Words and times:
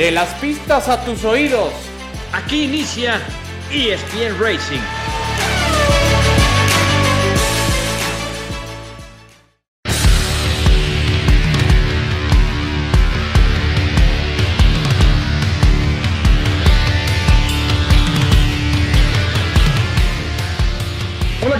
De 0.00 0.10
las 0.10 0.32
pistas 0.36 0.88
a 0.88 1.04
tus 1.04 1.26
oídos. 1.26 1.74
Aquí 2.32 2.64
inicia 2.64 3.20
ESPN 3.70 4.40
Racing. 4.40 5.09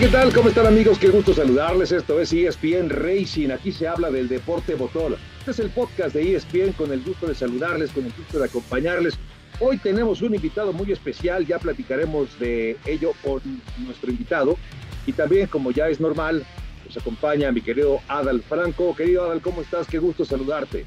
¿Qué 0.00 0.08
tal? 0.08 0.32
¿Cómo 0.32 0.48
están 0.48 0.66
amigos? 0.66 0.98
Qué 0.98 1.08
gusto 1.08 1.34
saludarles. 1.34 1.92
Esto 1.92 2.18
es 2.22 2.32
ESPN 2.32 2.88
Racing. 2.88 3.50
Aquí 3.50 3.70
se 3.70 3.86
habla 3.86 4.10
del 4.10 4.28
deporte 4.28 4.74
motor. 4.74 5.18
Este 5.40 5.50
es 5.50 5.58
el 5.58 5.68
podcast 5.68 6.14
de 6.14 6.36
ESPN 6.36 6.72
con 6.72 6.90
el 6.90 7.02
gusto 7.02 7.26
de 7.26 7.34
saludarles, 7.34 7.90
con 7.90 8.06
el 8.06 8.12
gusto 8.16 8.38
de 8.38 8.46
acompañarles. 8.46 9.18
Hoy 9.58 9.76
tenemos 9.76 10.22
un 10.22 10.34
invitado 10.34 10.72
muy 10.72 10.90
especial, 10.90 11.46
ya 11.46 11.58
platicaremos 11.58 12.38
de 12.38 12.78
ello 12.86 13.12
con 13.22 13.42
nuestro 13.76 14.10
invitado. 14.10 14.56
Y 15.04 15.12
también, 15.12 15.48
como 15.48 15.70
ya 15.70 15.90
es 15.90 16.00
normal, 16.00 16.46
nos 16.86 16.96
acompaña 16.96 17.52
mi 17.52 17.60
querido 17.60 18.00
Adal 18.08 18.40
Franco. 18.40 18.96
Querido 18.96 19.26
Adal, 19.26 19.42
¿cómo 19.42 19.60
estás? 19.60 19.86
Qué 19.86 19.98
gusto 19.98 20.24
saludarte. 20.24 20.86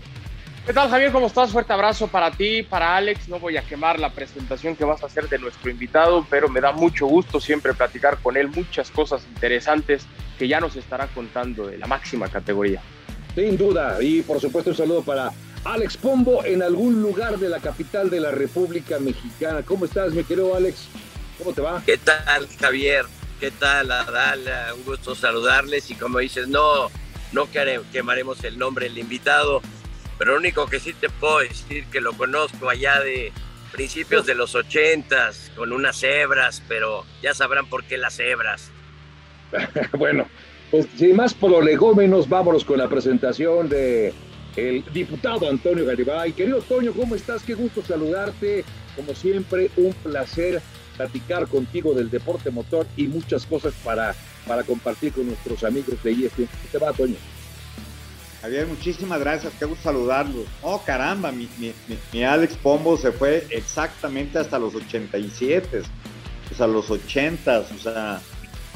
¿Qué 0.66 0.72
tal, 0.72 0.90
Javier? 0.90 1.12
¿Cómo 1.12 1.28
estás? 1.28 1.52
Fuerte 1.52 1.74
abrazo 1.74 2.08
para 2.08 2.32
ti, 2.32 2.64
para 2.64 2.96
Alex. 2.96 3.28
No 3.28 3.38
voy 3.38 3.58
a 3.58 3.64
quemar 3.64 4.00
la 4.00 4.14
presentación 4.14 4.78
que 4.78 4.86
vas 4.86 5.04
a 5.04 5.08
hacer 5.08 5.28
de 5.28 5.38
nuestro 5.38 5.70
invitado, 5.70 6.26
pero 6.30 6.48
me 6.48 6.62
da 6.62 6.72
mucho 6.72 7.06
gusto 7.06 7.42
siempre 7.42 7.74
platicar 7.74 8.18
con 8.20 8.38
él 8.38 8.48
muchas 8.48 8.90
cosas 8.90 9.26
interesantes 9.28 10.06
que 10.40 10.48
ya 10.48 10.62
nos 10.62 10.78
estará 10.78 11.08
contando 11.08 11.68
de 11.68 11.78
la 11.78 11.86
máxima 11.86 12.30
categoría. 12.30 12.82
Sin 13.36 13.58
duda, 13.58 14.02
y 14.02 14.22
por 14.22 14.40
supuesto 14.40 14.70
un 14.70 14.78
saludo 14.78 15.02
para 15.02 15.34
Alex 15.66 15.98
Pombo 15.98 16.46
en 16.46 16.64
algún 16.64 17.02
lugar 17.02 17.38
de 17.40 17.50
la 17.50 17.60
capital 17.60 18.10
de 18.10 18.22
la 18.22 18.32
República 18.32 19.00
Mexicana. 19.00 19.64
¿Cómo 19.64 19.84
estás, 19.84 20.14
mi 20.14 20.24
querido 20.24 20.56
Alex? 20.56 20.88
¿Cómo 21.40 21.52
te 21.52 21.60
va? 21.60 21.84
¿Qué 21.86 21.98
tal, 21.98 22.48
Javier? 22.58 23.04
¿Qué 23.38 23.52
tal, 23.52 23.92
Adal? 23.92 24.40
Un 24.78 24.86
gusto 24.86 25.14
saludarles 25.14 25.92
y 25.92 25.96
como 25.96 26.20
dices, 26.20 26.48
no, 26.48 26.90
no 27.34 27.50
quemaremos 27.92 28.42
el 28.46 28.58
nombre 28.58 28.88
del 28.88 29.00
invitado 29.00 29.62
pero 30.24 30.36
lo 30.36 30.40
único 30.40 30.68
que 30.68 30.80
sí 30.80 30.94
te 30.94 31.10
puedo 31.10 31.40
decir 31.40 31.84
que 31.92 32.00
lo 32.00 32.14
conozco 32.14 32.70
allá 32.70 33.02
de 33.02 33.34
principios 33.74 34.26
de 34.26 34.34
los 34.36 34.56
ochentas 34.56 35.52
con 35.54 35.74
unas 35.74 36.00
cebras, 36.00 36.64
pero 36.70 37.04
ya 37.22 37.34
sabrán 37.34 37.66
por 37.66 37.84
qué 37.84 37.98
las 37.98 38.16
cebras. 38.16 38.72
bueno, 39.98 40.26
pues 40.72 40.88
sin 40.96 41.18
más 41.18 41.34
prolegómenos, 41.34 42.30
vámonos 42.30 42.64
con 42.64 42.78
la 42.78 42.88
presentación 42.88 43.68
de 43.68 44.14
el 44.56 44.86
diputado 44.94 45.50
Antonio 45.50 45.86
Garibay. 45.86 46.32
Querido 46.32 46.62
Toño, 46.62 46.94
¿cómo 46.94 47.16
estás? 47.16 47.44
Qué 47.44 47.54
gusto 47.54 47.84
saludarte. 47.84 48.64
Como 48.96 49.14
siempre, 49.16 49.72
un 49.76 49.92
placer 49.92 50.62
platicar 50.96 51.48
contigo 51.48 51.94
del 51.94 52.10
deporte 52.10 52.50
motor 52.50 52.88
y 52.96 53.08
muchas 53.08 53.46
cosas 53.46 53.74
para, 53.84 54.16
para 54.48 54.64
compartir 54.64 55.12
con 55.12 55.28
nuestros 55.28 55.66
amigos 55.66 56.02
de 56.02 56.12
ESPN. 56.12 56.46
¿Cómo 56.46 56.70
te 56.72 56.78
va, 56.78 56.94
Toño? 56.94 57.18
Javier, 58.44 58.68
muchísimas 58.68 59.22
gracias, 59.22 59.54
qué 59.58 59.64
gusto 59.64 59.84
saludarlos. 59.86 60.46
Oh, 60.62 60.78
caramba, 60.86 61.32
mi, 61.32 62.24
Alex 62.26 62.58
Pombo 62.58 62.98
se 62.98 63.14
fue 63.14 63.48
exactamente 63.50 64.38
hasta 64.38 64.60
los 64.60 64.76
87, 64.76 65.82
o 66.52 66.54
sea, 66.54 66.68
los 66.68 66.92
80, 66.92 67.60
o 67.60 67.78
sea, 67.80 68.20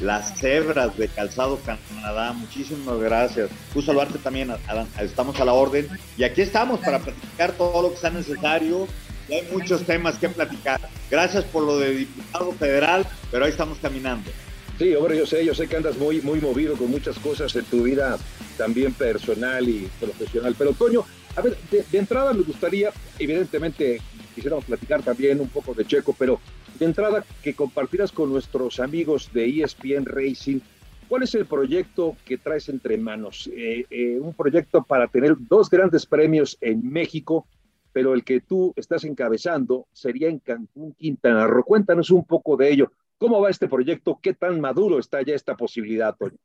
las 0.00 0.38
cebras 0.38 0.96
de 0.96 1.08
Calzado 1.08 1.60
Canadá, 1.60 2.32
muchísimas 2.32 2.98
gracias. 2.98 3.50
Gusto 3.74 3.92
saludarte 3.92 4.18
también, 4.18 4.54
estamos 5.00 5.38
a 5.38 5.44
la 5.44 5.52
orden. 5.52 5.86
Y 6.16 6.24
aquí 6.24 6.40
estamos 6.40 6.80
para 6.80 7.00
platicar 7.00 7.52
todo 7.52 7.82
lo 7.82 7.90
que 7.90 7.98
sea 7.98 8.08
necesario. 8.08 8.88
Y 9.28 9.34
hay 9.34 9.48
muchos 9.52 9.82
temas 9.82 10.16
que 10.16 10.30
platicar. 10.30 10.80
Gracias 11.10 11.44
por 11.44 11.64
lo 11.64 11.78
de 11.78 11.90
diputado 11.94 12.52
federal, 12.52 13.06
pero 13.30 13.44
ahí 13.44 13.50
estamos 13.50 13.76
caminando. 13.82 14.30
Sí, 14.78 14.94
hombre, 14.94 15.18
yo 15.18 15.26
sé, 15.26 15.44
yo 15.44 15.54
sé 15.54 15.66
que 15.66 15.76
andas 15.76 15.98
muy, 15.98 16.22
muy 16.22 16.40
movido 16.40 16.74
con 16.74 16.90
muchas 16.90 17.18
cosas 17.18 17.54
en 17.54 17.64
tu 17.66 17.82
vida 17.82 18.16
también 18.58 18.92
personal 18.92 19.66
y 19.66 19.88
profesional. 19.98 20.54
Pero, 20.58 20.72
Toño, 20.72 21.04
a 21.36 21.40
ver, 21.40 21.56
de, 21.70 21.98
entrada 21.98 22.34
me 22.34 22.42
gustaría, 22.42 22.90
evidentemente, 23.18 24.02
quisiéramos 24.34 24.64
platicar 24.64 25.02
también 25.02 25.40
un 25.40 25.48
poco 25.48 25.72
de 25.72 25.86
Checo, 25.86 26.14
pero 26.18 26.40
de 26.78 26.84
entrada 26.84 27.24
que 27.42 27.54
compartieras 27.54 28.12
con 28.12 28.30
nuestros 28.30 28.80
amigos 28.80 29.30
de 29.32 29.62
ESPN 29.62 30.04
Racing, 30.04 30.58
¿cuál 31.08 31.22
es 31.22 31.34
el 31.36 31.46
proyecto 31.46 32.16
que 32.26 32.38
traes 32.38 32.68
entre 32.68 32.98
manos? 32.98 33.48
Eh, 33.52 33.86
eh, 33.88 34.18
un 34.20 34.34
proyecto 34.34 34.82
para 34.82 35.06
tener 35.06 35.36
dos 35.38 35.70
grandes 35.70 36.04
premios 36.04 36.58
en 36.60 36.88
México, 36.88 37.46
pero 37.92 38.14
el 38.14 38.24
que 38.24 38.40
tú 38.40 38.72
estás 38.76 39.04
encabezando 39.04 39.86
sería 39.92 40.28
en 40.28 40.40
Cancún, 40.40 40.92
Quintana 40.94 41.46
Roo. 41.46 41.64
Cuéntanos 41.64 42.10
un 42.10 42.24
poco 42.24 42.56
de 42.56 42.70
ello. 42.70 42.92
¿Cómo 43.16 43.40
va 43.40 43.50
este 43.50 43.68
proyecto? 43.68 44.18
¿Qué 44.22 44.34
tan 44.34 44.60
maduro 44.60 44.98
está 44.98 45.22
ya 45.22 45.34
esta 45.34 45.56
posibilidad, 45.56 46.14
Toño? 46.16 46.38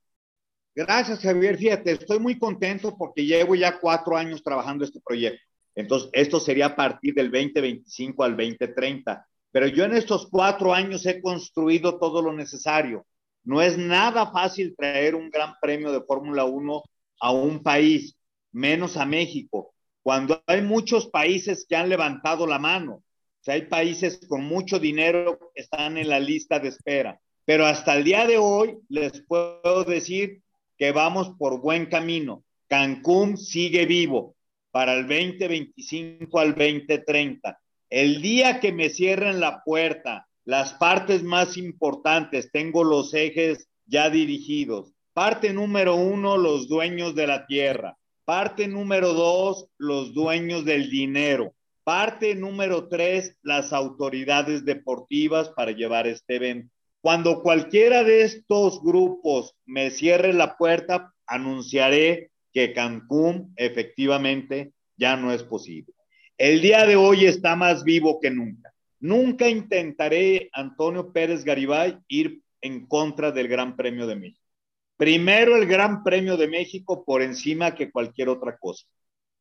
Gracias, 0.75 1.19
Javier. 1.19 1.57
Fíjate, 1.57 1.91
estoy 1.91 2.19
muy 2.19 2.37
contento 2.39 2.95
porque 2.97 3.25
llevo 3.25 3.55
ya 3.55 3.79
cuatro 3.79 4.17
años 4.17 4.43
trabajando 4.43 4.83
este 4.83 4.99
proyecto. 5.01 5.41
Entonces, 5.75 6.09
esto 6.13 6.39
sería 6.39 6.67
a 6.67 6.75
partir 6.75 7.13
del 7.13 7.31
2025 7.31 8.23
al 8.23 8.37
2030. 8.37 9.25
Pero 9.51 9.67
yo 9.67 9.85
en 9.85 9.93
estos 9.93 10.27
cuatro 10.29 10.73
años 10.73 11.05
he 11.05 11.21
construido 11.21 11.99
todo 11.99 12.21
lo 12.21 12.33
necesario. 12.33 13.05
No 13.43 13.61
es 13.61 13.77
nada 13.77 14.31
fácil 14.31 14.75
traer 14.75 15.15
un 15.15 15.29
gran 15.29 15.53
premio 15.61 15.91
de 15.91 16.01
Fórmula 16.01 16.45
1 16.45 16.83
a 17.19 17.31
un 17.31 17.61
país, 17.61 18.15
menos 18.51 18.97
a 18.97 19.05
México, 19.05 19.73
cuando 20.01 20.41
hay 20.47 20.61
muchos 20.61 21.07
países 21.07 21.65
que 21.67 21.75
han 21.75 21.89
levantado 21.89 22.45
la 22.45 22.59
mano 22.59 23.03
sea, 23.43 23.55
hay 23.55 23.63
países 23.63 24.19
con 24.27 24.43
mucho 24.43 24.79
dinero 24.79 25.37
que 25.53 25.61
están 25.61 25.97
en 25.97 26.09
la 26.09 26.19
lista 26.19 26.59
de 26.59 26.69
espera. 26.69 27.19
Pero 27.45 27.65
hasta 27.65 27.95
el 27.95 28.03
día 28.05 28.25
de 28.25 28.37
hoy 28.37 28.77
les 28.87 29.21
puedo 29.21 29.83
decir 29.83 30.41
que 30.83 30.91
vamos 30.91 31.29
por 31.39 31.61
buen 31.61 31.85
camino. 31.85 32.43
Cancún 32.67 33.37
sigue 33.37 33.85
vivo 33.85 34.35
para 34.69 34.95
el 34.95 35.07
2025 35.07 36.37
al 36.37 36.49
2030. 36.55 37.57
El 37.89 38.21
día 38.21 38.59
que 38.59 38.73
me 38.73 38.89
cierren 38.89 39.39
la 39.39 39.63
puerta, 39.63 40.27
las 40.43 40.73
partes 40.73 41.23
más 41.23 41.55
importantes, 41.55 42.51
tengo 42.51 42.83
los 42.83 43.13
ejes 43.13 43.69
ya 43.85 44.09
dirigidos. 44.09 44.91
Parte 45.13 45.53
número 45.53 45.95
uno, 45.95 46.35
los 46.35 46.67
dueños 46.67 47.15
de 47.15 47.27
la 47.27 47.45
tierra. 47.45 47.97
Parte 48.25 48.67
número 48.67 49.13
dos, 49.13 49.69
los 49.77 50.13
dueños 50.13 50.65
del 50.65 50.89
dinero. 50.89 51.53
Parte 51.85 52.35
número 52.35 52.89
tres, 52.89 53.37
las 53.41 53.71
autoridades 53.71 54.65
deportivas 54.65 55.47
para 55.47 55.71
llevar 55.71 56.07
este 56.07 56.35
evento. 56.35 56.72
Cuando 57.03 57.41
cualquiera 57.41 58.05
de 58.05 58.21
estos 58.21 58.81
grupos 58.81 59.57
me 59.65 59.91
cierre 59.91 60.31
la 60.31 60.55
puerta, 60.55 61.13
anunciaré 61.27 62.31
que 62.53 62.71
Cancún 62.71 63.51
efectivamente 63.57 64.71
ya 64.95 65.17
no 65.17 65.33
es 65.33 65.43
posible. 65.43 65.93
El 66.37 66.61
día 66.61 66.85
de 66.85 66.95
hoy 66.95 67.25
está 67.25 67.57
más 67.57 67.83
vivo 67.83 68.21
que 68.21 68.31
nunca. 68.31 68.73
Nunca 69.01 69.49
intentaré, 69.49 70.49
Antonio 70.53 71.11
Pérez 71.11 71.43
Garibay, 71.43 71.97
ir 72.07 72.39
en 72.61 72.87
contra 72.87 73.33
del 73.33 73.49
Gran 73.49 73.75
Premio 73.75 74.07
de 74.07 74.15
México. 74.15 74.47
Primero 74.95 75.57
el 75.57 75.67
Gran 75.67 76.05
Premio 76.05 76.37
de 76.37 76.47
México 76.47 77.03
por 77.03 77.21
encima 77.21 77.75
que 77.75 77.91
cualquier 77.91 78.29
otra 78.29 78.57
cosa. 78.57 78.85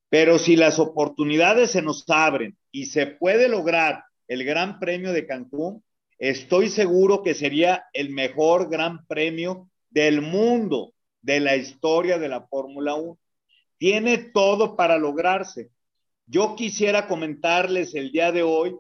Pero 0.09 0.41
si 0.41 0.57
las 0.57 0.81
oportunidades 0.81 1.71
se 1.71 1.81
nos 1.81 2.03
abren 2.09 2.57
y 2.73 2.87
se 2.87 3.07
puede 3.07 3.49
lograr 3.49 4.03
el 4.27 4.45
Gran 4.45 4.81
Premio 4.81 5.13
de 5.13 5.29
Cancún, 5.29 5.85
estoy 6.31 6.69
seguro 6.69 7.23
que 7.23 7.35
sería 7.35 7.85
el 7.93 8.11
mejor 8.11 8.71
Gran 8.71 9.07
Premio 9.07 9.69
del 9.91 10.23
mundo 10.23 10.95
de 11.21 11.41
la 11.41 11.57
historia 11.57 12.19
de 12.19 12.29
la 12.29 12.47
Fórmula 12.47 12.95
1. 12.95 13.19
Tiene 13.79 14.19
todo 14.19 14.77
para 14.77 14.99
lograrse. 14.99 15.71
Yo 16.27 16.55
quisiera 16.57 17.07
comentarles 17.09 17.95
el 17.95 18.13
día 18.13 18.33
de 18.33 18.43
hoy 18.43 18.77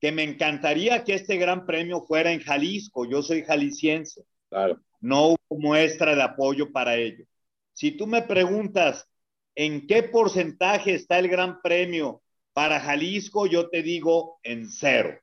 que 0.00 0.12
me 0.12 0.22
encantaría 0.22 1.04
que 1.04 1.14
este 1.14 1.36
Gran 1.36 1.66
Premio 1.66 2.02
fuera 2.02 2.32
en 2.32 2.40
Jalisco. 2.40 3.08
Yo 3.08 3.22
soy 3.22 3.42
jalisciense. 3.42 4.24
Claro. 4.48 4.80
No 5.00 5.28
hubo 5.28 5.58
muestra 5.58 6.14
de 6.14 6.22
apoyo 6.22 6.72
para 6.72 6.96
ello. 6.96 7.24
Si 7.72 7.92
tú 7.92 8.06
me 8.06 8.22
preguntas, 8.22 9.08
¿En 9.54 9.86
qué 9.86 10.02
porcentaje 10.02 10.94
está 10.94 11.18
el 11.18 11.28
Gran 11.28 11.60
Premio 11.60 12.22
para 12.52 12.80
Jalisco? 12.80 13.46
Yo 13.46 13.68
te 13.68 13.82
digo 13.82 14.38
en 14.42 14.70
cero. 14.70 15.18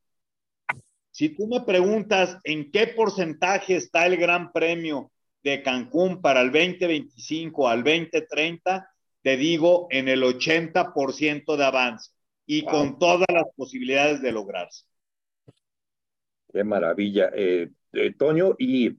Si 1.17 1.29
tú 1.29 1.47
me 1.47 1.61
preguntas 1.61 2.37
en 2.43 2.69
qué 2.69 2.85
porcentaje 2.85 3.75
está 3.75 4.05
el 4.05 4.17
Gran 4.17 4.51
Premio 4.51 5.11
de 5.43 5.63
Cancún 5.63 6.21
para 6.21 6.41
el 6.41 6.51
2025 6.51 7.67
al 7.67 7.83
2030, 7.83 8.87
te 9.23 9.35
digo 9.35 9.87
en 9.89 10.09
el 10.09 10.21
80% 10.21 11.57
de 11.57 11.63
avance 11.63 12.11
y 12.45 12.63
con 12.65 12.99
todas 12.99 13.25
las 13.33 13.45
posibilidades 13.55 14.21
de 14.21 14.31
lograrse. 14.31 14.85
Qué 16.53 16.63
maravilla, 16.63 17.31
eh, 17.33 17.71
eh, 17.93 18.13
Toño. 18.13 18.55
¿Y 18.59 18.95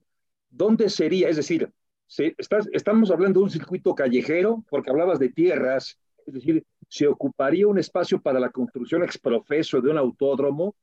dónde 0.50 0.91
sería? 0.91 1.29
Es 1.29 1.37
decir, 1.37 1.70
Sí, 2.09 2.35
estás, 2.37 2.67
estamos 2.73 3.11
hablando 3.12 3.38
de 3.38 3.44
un 3.44 3.50
circuito 3.50 3.94
callejero, 3.94 4.65
porque 4.70 4.91
hablabas 4.91 5.19
de 5.19 5.29
tierras, 5.29 6.00
es 6.26 6.35
decir, 6.35 6.65
¿se 6.88 7.06
ocuparía 7.06 7.69
un 7.69 7.79
espacio 7.79 8.20
para 8.20 8.41
la 8.41 8.49
construcción 8.49 9.05
exprofeso 9.05 9.82
de 9.82 9.91
un 9.91 9.99
autódromo 9.99 10.75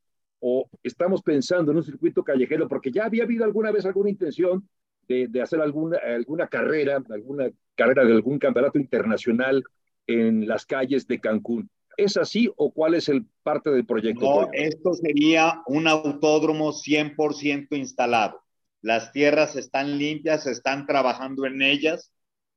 o 0.48 0.70
estamos 0.84 1.24
pensando 1.24 1.72
en 1.72 1.78
un 1.78 1.84
circuito 1.84 2.24
callejero? 2.24 2.68
Porque 2.68 2.92
ya 2.92 3.06
había 3.06 3.24
habido 3.24 3.44
alguna 3.46 3.72
vez 3.72 3.84
alguna 3.84 4.12
intención 4.12 4.70
de, 5.08 5.28
de 5.28 5.42
hacer 5.42 5.60
alguna, 5.60 5.98
alguna 5.98 6.48
carrera, 6.48 7.04
alguna 7.10 7.50
carrera 7.74 8.06
de 8.06 8.14
algún 8.14 8.38
campeonato 8.38 8.78
internacional 8.78 9.64
en 10.06 10.48
las 10.48 10.68
calles 10.68 11.08
de 11.08 11.20
Cancún. 11.20 11.68
¿Es 11.98 12.16
así 12.16 12.48
o 12.58 12.72
cuál 12.72 12.94
es 12.94 13.10
el 13.10 13.26
parte 13.42 13.72
del 13.72 13.88
proyecto? 13.88 14.22
No, 14.22 14.50
esto 14.54 14.94
sería 14.94 15.64
un 15.66 15.88
autódromo 15.88 16.74
100% 16.74 17.76
instalado. 17.76 18.44
Las 18.84 19.12
tierras 19.12 19.56
están 19.56 19.98
limpias, 19.98 20.46
están 20.46 20.86
trabajando 20.86 21.48
en 21.48 21.64
ellas. 21.64 22.12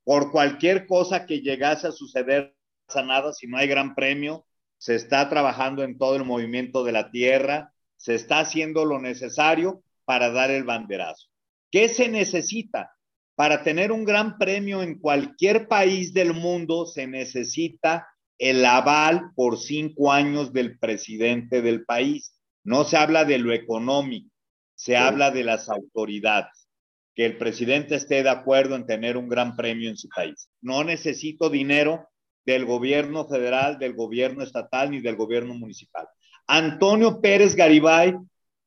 Por 0.05 0.31
cualquier 0.31 0.87
cosa 0.87 1.25
que 1.25 1.41
llegase 1.41 1.87
a 1.87 1.93
suceder, 1.93 2.55
no 2.95 3.03
nada, 3.07 3.33
si 3.33 3.47
no 3.47 3.57
hay 3.57 3.67
gran 3.67 3.95
premio, 3.95 4.45
se 4.77 4.95
está 4.95 5.31
trabajando 5.31 5.83
en 5.85 5.97
todo 5.97 6.17
el 6.17 6.25
movimiento 6.25 6.85
de 6.85 6.93
la 6.93 7.11
tierra, 7.11 7.73
se 7.99 8.15
está 8.15 8.41
haciendo 8.41 8.87
lo 8.87 8.99
necesario 8.99 9.83
para 10.07 10.31
dar 10.31 10.51
el 10.51 10.65
banderazo. 10.65 11.29
¿Qué 11.71 11.91
se 11.91 12.09
necesita? 12.09 12.93
Para 13.35 13.63
tener 13.63 13.93
un 13.93 14.05
gran 14.05 14.39
premio 14.39 14.83
en 14.83 14.99
cualquier 14.99 15.69
país 15.69 16.15
del 16.15 16.33
mundo 16.33 16.87
se 16.87 17.07
necesita 17.07 18.09
el 18.39 18.65
aval 18.65 19.33
por 19.35 19.59
cinco 19.59 20.13
años 20.13 20.53
del 20.53 20.79
presidente 20.79 21.61
del 21.61 21.85
país. 21.85 22.35
No 22.65 22.85
se 22.85 22.97
habla 22.97 23.25
de 23.25 23.39
lo 23.39 23.53
económico, 23.53 24.31
se 24.75 24.97
habla 24.97 25.31
de 25.31 25.45
las 25.45 25.69
autoridades. 25.69 26.69
Que 27.15 27.27
el 27.27 27.37
presidente 27.37 27.97
esté 27.97 28.23
de 28.23 28.31
acuerdo 28.31 28.77
en 28.77 28.87
tener 28.87 29.17
un 29.17 29.29
gran 29.29 29.57
premio 29.57 29.91
en 29.91 29.97
su 29.97 30.09
país. 30.09 30.49
No 30.61 30.85
necesito 30.85 31.51
dinero 31.51 32.09
del 32.47 32.65
gobierno 32.65 33.27
federal, 33.29 33.79
del 33.79 33.95
gobierno 33.95 34.43
estatal 34.43 34.91
ni 34.91 35.01
del 35.01 35.17
gobierno 35.17 35.55
municipal. 35.55 36.07
Antonio 36.49 37.21
Pérez 37.21 37.55
Garibay 37.55 38.17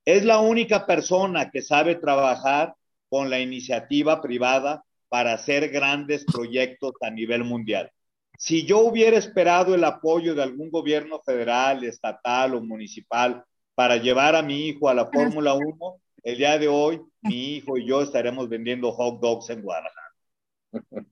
es 0.05 0.23
la 0.23 0.39
única 0.39 0.85
persona 0.85 1.49
que 1.49 1.63
sabe 1.63 1.95
trabajar 1.95 2.75
con 3.09 3.29
la 3.29 3.39
iniciativa 3.39 4.21
privada 4.21 4.83
para 5.09 5.33
hacer 5.33 5.69
grandes 5.69 6.23
proyectos 6.23 6.93
a 7.01 7.09
nivel 7.09 7.43
mundial. 7.43 7.91
Si 8.37 8.65
yo 8.65 8.79
hubiera 8.79 9.17
esperado 9.17 9.75
el 9.75 9.83
apoyo 9.83 10.35
de 10.35 10.43
algún 10.43 10.69
gobierno 10.69 11.21
federal, 11.25 11.83
estatal 11.83 12.55
o 12.55 12.61
municipal 12.61 13.43
para 13.75 13.97
llevar 13.97 14.35
a 14.35 14.43
mi 14.43 14.67
hijo 14.67 14.87
a 14.87 14.93
la 14.93 15.07
Fórmula 15.07 15.53
1, 15.55 16.01
el 16.23 16.37
día 16.37 16.59
de 16.59 16.67
hoy 16.67 17.01
mi 17.21 17.55
hijo 17.55 17.77
y 17.77 17.87
yo 17.87 18.03
estaremos 18.03 18.47
vendiendo 18.47 18.91
hot 18.91 19.19
dogs 19.19 19.49
en 19.49 19.61
Guadalajara. 19.61 20.11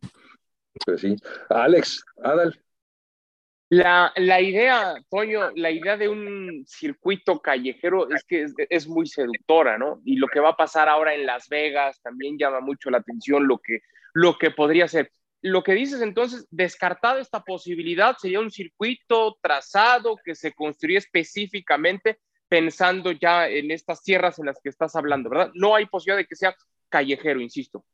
Pues 0.86 1.02
sí. 1.02 1.14
Alex, 1.50 2.06
Adal. 2.24 2.58
La, 3.70 4.42
idea, 4.42 4.96
Toño, 5.10 5.52
la 5.56 5.70
idea 5.70 5.96
de 5.96 6.10
un 6.10 6.66
circuito 6.68 7.40
callejero 7.40 8.10
es 8.10 8.24
que 8.24 8.48
es, 8.68 8.88
muy 8.88 9.06
seductora, 9.06 9.78
¿no? 9.78 10.02
Y 10.06 10.16
lo 10.16 10.28
que 10.28 10.40
va 10.40 10.50
a 10.50 10.58
pasar 10.58 10.90
ahora 10.90 11.14
en 11.14 11.28
Las 11.28 11.48
Vegas 11.50 12.02
también 12.02 12.40
llama 12.40 12.62
mucho 12.62 12.90
la 12.90 12.98
atención, 12.98 13.48
lo 13.48 13.60
que, 13.60 13.82
lo 14.14 14.40
que 14.40 14.50
podría 14.50 14.88
ser. 14.88 15.12
Lo 15.42 15.64
que 15.64 15.74
dices 15.74 16.02
entonces, 16.02 16.48
descartada 16.50 17.22
esta 17.22 17.44
posibilidad, 17.44 18.18
sería 18.18 18.40
un 18.40 18.50
circuito 18.50 19.38
trazado 19.40 20.16
que 20.26 20.34
se 20.34 20.52
construye 20.52 20.98
específicamente 20.98 22.20
pensando 22.48 23.12
ya 23.12 23.48
en 23.48 23.70
estas 23.70 24.02
tierras 24.02 24.40
en 24.40 24.48
las 24.48 24.60
que 24.62 24.70
estás 24.70 24.96
hablando, 24.96 25.30
¿verdad? 25.30 25.52
No 25.54 25.76
hay 25.76 25.86
posibilidad 25.86 26.18
de 26.18 26.26
que 26.26 26.36
sea 26.36 26.56
callejero, 26.90 27.40
insisto. 27.40 27.86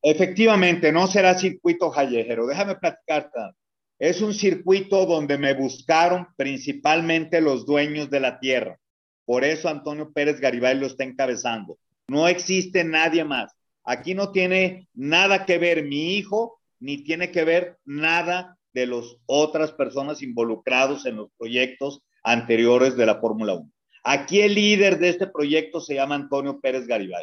Efectivamente, 0.00 0.92
no 0.92 1.08
será 1.08 1.36
circuito 1.36 1.90
callejero. 1.90 2.46
Déjame 2.46 2.76
platicarte 2.76 3.40
es 4.02 4.20
un 4.20 4.34
circuito 4.34 5.06
donde 5.06 5.38
me 5.38 5.54
buscaron 5.54 6.26
principalmente 6.36 7.40
los 7.40 7.64
dueños 7.64 8.10
de 8.10 8.18
la 8.18 8.40
tierra. 8.40 8.76
Por 9.24 9.44
eso 9.44 9.68
Antonio 9.68 10.10
Pérez 10.12 10.40
Garibay 10.40 10.76
lo 10.76 10.86
está 10.86 11.04
encabezando. 11.04 11.78
No 12.08 12.26
existe 12.26 12.82
nadie 12.82 13.22
más. 13.22 13.52
Aquí 13.84 14.16
no 14.16 14.32
tiene 14.32 14.88
nada 14.92 15.46
que 15.46 15.56
ver 15.58 15.84
mi 15.84 16.16
hijo, 16.16 16.58
ni 16.80 17.04
tiene 17.04 17.30
que 17.30 17.44
ver 17.44 17.78
nada 17.84 18.58
de 18.72 18.88
las 18.88 19.04
otras 19.26 19.70
personas 19.70 20.20
involucrados 20.20 21.06
en 21.06 21.14
los 21.14 21.28
proyectos 21.38 22.02
anteriores 22.24 22.96
de 22.96 23.06
la 23.06 23.20
Fórmula 23.20 23.54
1. 23.54 23.70
Aquí 24.02 24.40
el 24.40 24.56
líder 24.56 24.98
de 24.98 25.10
este 25.10 25.28
proyecto 25.28 25.80
se 25.80 25.94
llama 25.94 26.16
Antonio 26.16 26.58
Pérez 26.58 26.88
Garibay. 26.88 27.22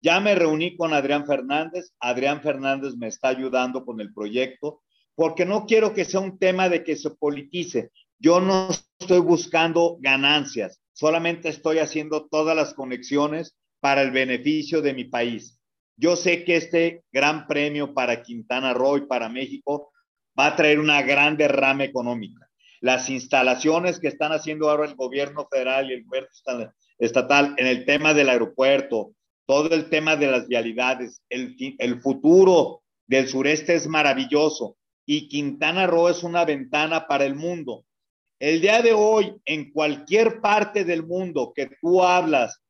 Ya 0.00 0.20
me 0.20 0.34
reuní 0.34 0.74
con 0.74 0.94
Adrián 0.94 1.26
Fernández. 1.26 1.92
Adrián 2.00 2.40
Fernández 2.40 2.94
me 2.96 3.08
está 3.08 3.28
ayudando 3.28 3.84
con 3.84 4.00
el 4.00 4.14
proyecto 4.14 4.80
porque 5.14 5.44
no 5.44 5.66
quiero 5.66 5.94
que 5.94 6.04
sea 6.04 6.20
un 6.20 6.38
tema 6.38 6.68
de 6.68 6.82
que 6.84 6.96
se 6.96 7.10
politice. 7.10 7.90
Yo 8.18 8.40
no 8.40 8.68
estoy 8.98 9.20
buscando 9.20 9.98
ganancias, 10.00 10.80
solamente 10.92 11.48
estoy 11.48 11.78
haciendo 11.78 12.26
todas 12.26 12.56
las 12.56 12.74
conexiones 12.74 13.56
para 13.80 14.02
el 14.02 14.10
beneficio 14.10 14.80
de 14.82 14.94
mi 14.94 15.04
país. 15.04 15.60
Yo 15.96 16.16
sé 16.16 16.44
que 16.44 16.56
este 16.56 17.04
gran 17.12 17.46
premio 17.46 17.94
para 17.94 18.22
Quintana 18.22 18.72
Roo 18.72 18.96
y 18.96 19.06
para 19.06 19.28
México 19.28 19.92
va 20.38 20.46
a 20.46 20.56
traer 20.56 20.80
una 20.80 21.02
gran 21.02 21.36
derrama 21.36 21.84
económica. 21.84 22.48
Las 22.80 23.08
instalaciones 23.08 24.00
que 24.00 24.08
están 24.08 24.32
haciendo 24.32 24.68
ahora 24.68 24.86
el 24.86 24.96
gobierno 24.96 25.46
federal 25.50 25.90
y 25.90 25.94
el 25.94 26.04
gobierno 26.04 26.28
estatal 26.98 27.54
en 27.56 27.66
el 27.66 27.84
tema 27.84 28.14
del 28.14 28.28
aeropuerto, 28.28 29.12
todo 29.46 29.74
el 29.74 29.88
tema 29.88 30.16
de 30.16 30.26
las 30.26 30.48
vialidades, 30.48 31.22
el, 31.28 31.56
el 31.78 32.00
futuro 32.00 32.82
del 33.06 33.28
sureste 33.28 33.74
es 33.74 33.86
maravilloso 33.86 34.76
y 35.06 35.28
Quintana 35.28 35.86
Roo 35.86 36.08
es 36.08 36.22
una 36.22 36.44
ventana 36.44 37.06
para 37.06 37.24
el 37.24 37.34
mundo. 37.34 37.84
El 38.38 38.60
día 38.60 38.82
de 38.82 38.92
hoy, 38.92 39.36
en 39.44 39.70
cualquier 39.70 40.40
parte 40.40 40.84
del 40.84 41.06
mundo 41.06 41.52
que 41.54 41.70
tú 41.80 42.02
hablas 42.02 42.60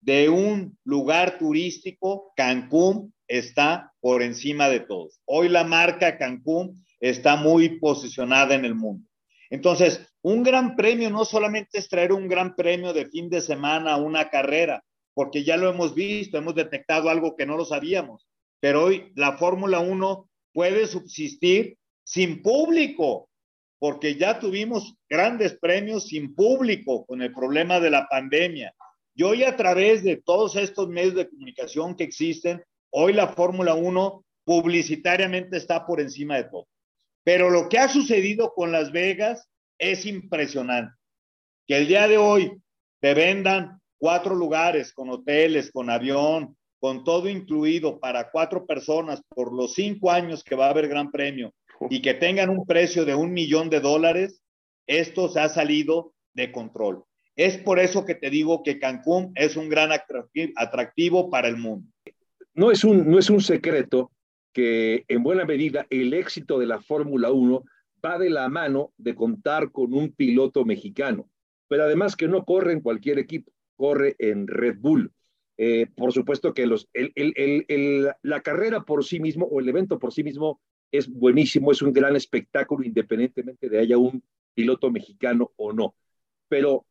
de 0.00 0.28
un 0.28 0.78
lugar 0.84 1.38
turístico, 1.38 2.32
Cancún 2.34 3.12
está 3.28 3.92
por 4.00 4.22
encima 4.22 4.68
de 4.68 4.80
todos. 4.80 5.20
Hoy 5.26 5.48
la 5.48 5.64
marca 5.64 6.16
Cancún 6.16 6.84
está 6.98 7.36
muy 7.36 7.78
posicionada 7.78 8.54
en 8.54 8.64
el 8.64 8.74
mundo. 8.74 9.06
Entonces, 9.50 10.06
un 10.22 10.42
gran 10.42 10.76
premio 10.76 11.10
no 11.10 11.24
solamente 11.24 11.78
es 11.78 11.88
traer 11.88 12.12
un 12.12 12.28
gran 12.28 12.54
premio 12.54 12.92
de 12.92 13.06
fin 13.06 13.28
de 13.28 13.40
semana 13.40 13.94
a 13.94 13.96
una 13.96 14.30
carrera, 14.30 14.82
porque 15.12 15.44
ya 15.44 15.56
lo 15.56 15.68
hemos 15.68 15.94
visto, 15.94 16.38
hemos 16.38 16.54
detectado 16.54 17.10
algo 17.10 17.36
que 17.36 17.46
no 17.46 17.56
lo 17.56 17.64
sabíamos, 17.64 18.26
pero 18.60 18.84
hoy 18.84 19.12
la 19.16 19.36
Fórmula 19.36 19.80
1 19.80 20.29
puede 20.52 20.86
subsistir 20.86 21.76
sin 22.04 22.42
público, 22.42 23.28
porque 23.78 24.16
ya 24.16 24.38
tuvimos 24.38 24.94
grandes 25.08 25.58
premios 25.58 26.08
sin 26.08 26.34
público 26.34 27.06
con 27.06 27.22
el 27.22 27.32
problema 27.32 27.80
de 27.80 27.90
la 27.90 28.06
pandemia. 28.08 28.74
Y 29.14 29.22
hoy 29.22 29.44
a 29.44 29.56
través 29.56 30.02
de 30.02 30.16
todos 30.16 30.56
estos 30.56 30.88
medios 30.88 31.14
de 31.14 31.28
comunicación 31.28 31.96
que 31.96 32.04
existen, 32.04 32.62
hoy 32.90 33.12
la 33.12 33.28
Fórmula 33.28 33.74
1 33.74 34.24
publicitariamente 34.44 35.56
está 35.56 35.86
por 35.86 36.00
encima 36.00 36.36
de 36.36 36.44
todo. 36.44 36.66
Pero 37.22 37.50
lo 37.50 37.68
que 37.68 37.78
ha 37.78 37.88
sucedido 37.88 38.52
con 38.54 38.72
Las 38.72 38.92
Vegas 38.92 39.48
es 39.78 40.06
impresionante. 40.06 40.94
Que 41.66 41.78
el 41.78 41.86
día 41.86 42.08
de 42.08 42.18
hoy 42.18 42.60
te 43.00 43.14
vendan 43.14 43.80
cuatro 43.98 44.34
lugares 44.34 44.92
con 44.92 45.10
hoteles, 45.10 45.70
con 45.70 45.90
avión, 45.90 46.56
con 46.80 47.04
todo 47.04 47.28
incluido 47.28 48.00
para 48.00 48.30
cuatro 48.30 48.66
personas 48.66 49.22
por 49.28 49.52
los 49.52 49.74
cinco 49.74 50.10
años 50.10 50.42
que 50.42 50.56
va 50.56 50.66
a 50.66 50.70
haber 50.70 50.88
Gran 50.88 51.10
Premio 51.10 51.52
y 51.90 52.02
que 52.02 52.14
tengan 52.14 52.50
un 52.50 52.66
precio 52.66 53.04
de 53.04 53.14
un 53.14 53.32
millón 53.32 53.70
de 53.70 53.80
dólares, 53.80 54.42
esto 54.86 55.28
se 55.28 55.40
ha 55.40 55.48
salido 55.48 56.14
de 56.32 56.50
control. 56.50 57.04
Es 57.36 57.58
por 57.58 57.78
eso 57.78 58.04
que 58.04 58.14
te 58.14 58.30
digo 58.30 58.62
que 58.62 58.78
Cancún 58.78 59.32
es 59.34 59.56
un 59.56 59.68
gran 59.68 59.90
atractivo 60.56 61.30
para 61.30 61.48
el 61.48 61.56
mundo. 61.56 61.86
No 62.54 62.70
es 62.70 62.82
un, 62.82 63.10
no 63.10 63.18
es 63.18 63.30
un 63.30 63.40
secreto 63.40 64.10
que 64.52 65.04
en 65.06 65.22
buena 65.22 65.44
medida 65.44 65.86
el 65.90 66.12
éxito 66.12 66.58
de 66.58 66.66
la 66.66 66.80
Fórmula 66.80 67.30
1 67.30 67.62
va 68.04 68.18
de 68.18 68.30
la 68.30 68.48
mano 68.48 68.92
de 68.96 69.14
contar 69.14 69.70
con 69.70 69.94
un 69.94 70.12
piloto 70.12 70.64
mexicano, 70.64 71.28
pero 71.68 71.84
además 71.84 72.16
que 72.16 72.26
no 72.26 72.44
corre 72.44 72.72
en 72.72 72.80
cualquier 72.80 73.18
equipo, 73.18 73.52
corre 73.76 74.16
en 74.18 74.46
Red 74.46 74.78
Bull. 74.80 75.12
Eh, 75.62 75.88
por 75.94 76.10
supuesto 76.10 76.54
que 76.54 76.66
los, 76.66 76.88
la 78.22 78.40
carrera 78.40 78.80
por 78.80 79.04
sí 79.04 79.20
mismo 79.20 79.44
o 79.44 79.60
el 79.60 79.68
evento 79.68 79.98
por 79.98 80.10
sí 80.10 80.24
mismo 80.24 80.58
es 80.90 81.06
buenísimo, 81.06 81.70
es 81.70 81.82
un 81.82 81.92
gran 81.92 82.16
espectáculo 82.16 82.82
independientemente 82.82 83.68
de 83.68 83.78
haya 83.78 83.98
un 83.98 84.24
piloto 84.54 84.90
mexicano 84.90 85.52
o 85.56 85.74
no. 85.74 85.94
Pero 86.48 86.86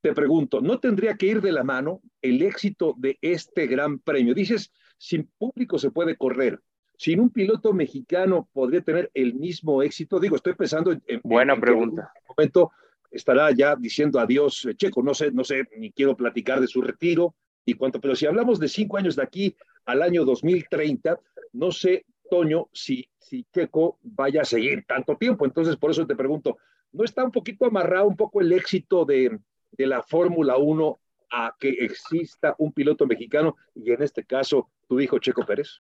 te 0.00 0.12
pregunto, 0.12 0.60
¿no 0.60 0.78
tendría 0.78 1.16
que 1.16 1.26
ir 1.26 1.40
de 1.40 1.50
la 1.50 1.64
mano 1.64 2.02
el 2.22 2.40
éxito 2.42 2.94
de 2.98 3.18
este 3.20 3.66
gran 3.66 3.98
premio? 3.98 4.32
Dices, 4.32 4.70
sin 4.96 5.28
público 5.36 5.76
se 5.76 5.90
puede 5.90 6.16
correr. 6.16 6.60
Sin 6.96 7.18
un 7.18 7.30
piloto 7.30 7.72
mexicano 7.72 8.48
podría 8.52 8.82
tener 8.82 9.10
el 9.14 9.34
mismo 9.34 9.82
éxito. 9.82 10.20
Digo, 10.20 10.36
estoy 10.36 10.54
pensando 10.54 10.92
en... 10.92 11.02
Buena 11.24 11.58
pregunta. 11.58 12.12
En 12.14 12.22
momento 12.28 12.70
estará 13.10 13.50
ya 13.50 13.74
diciendo 13.74 14.20
adiós 14.20 14.68
Checo. 14.76 15.02
No 15.02 15.14
sé, 15.14 15.32
no 15.32 15.42
sé, 15.42 15.64
ni 15.78 15.90
quiero 15.90 16.16
platicar 16.16 16.60
de 16.60 16.68
su 16.68 16.80
retiro 16.80 17.34
y 17.64 17.74
cuánto, 17.74 18.00
pero 18.00 18.14
si 18.14 18.26
hablamos 18.26 18.58
de 18.58 18.68
cinco 18.68 18.96
años 18.96 19.16
de 19.16 19.22
aquí 19.22 19.56
al 19.86 20.02
año 20.02 20.24
2030, 20.24 21.18
no 21.52 21.70
sé 21.70 22.04
Toño, 22.30 22.68
si, 22.72 23.08
si 23.18 23.46
Checo 23.52 23.98
vaya 24.02 24.42
a 24.42 24.44
seguir 24.44 24.84
tanto 24.86 25.16
tiempo. 25.16 25.44
Entonces, 25.44 25.76
por 25.76 25.90
eso 25.90 26.06
te 26.06 26.16
pregunto, 26.16 26.58
¿no 26.92 27.04
está 27.04 27.24
un 27.24 27.30
poquito 27.30 27.66
amarrado 27.66 28.06
un 28.06 28.16
poco 28.16 28.40
el 28.40 28.52
éxito 28.52 29.04
de, 29.04 29.38
de 29.72 29.86
la 29.86 30.02
Fórmula 30.02 30.56
1 30.56 31.00
a 31.30 31.54
que 31.58 31.68
exista 31.68 32.54
un 32.58 32.72
piloto 32.72 33.06
mexicano 33.06 33.56
y 33.74 33.90
en 33.90 34.02
este 34.02 34.24
caso 34.24 34.70
tu 34.88 35.00
hijo 35.00 35.18
Checo 35.18 35.44
Pérez? 35.44 35.80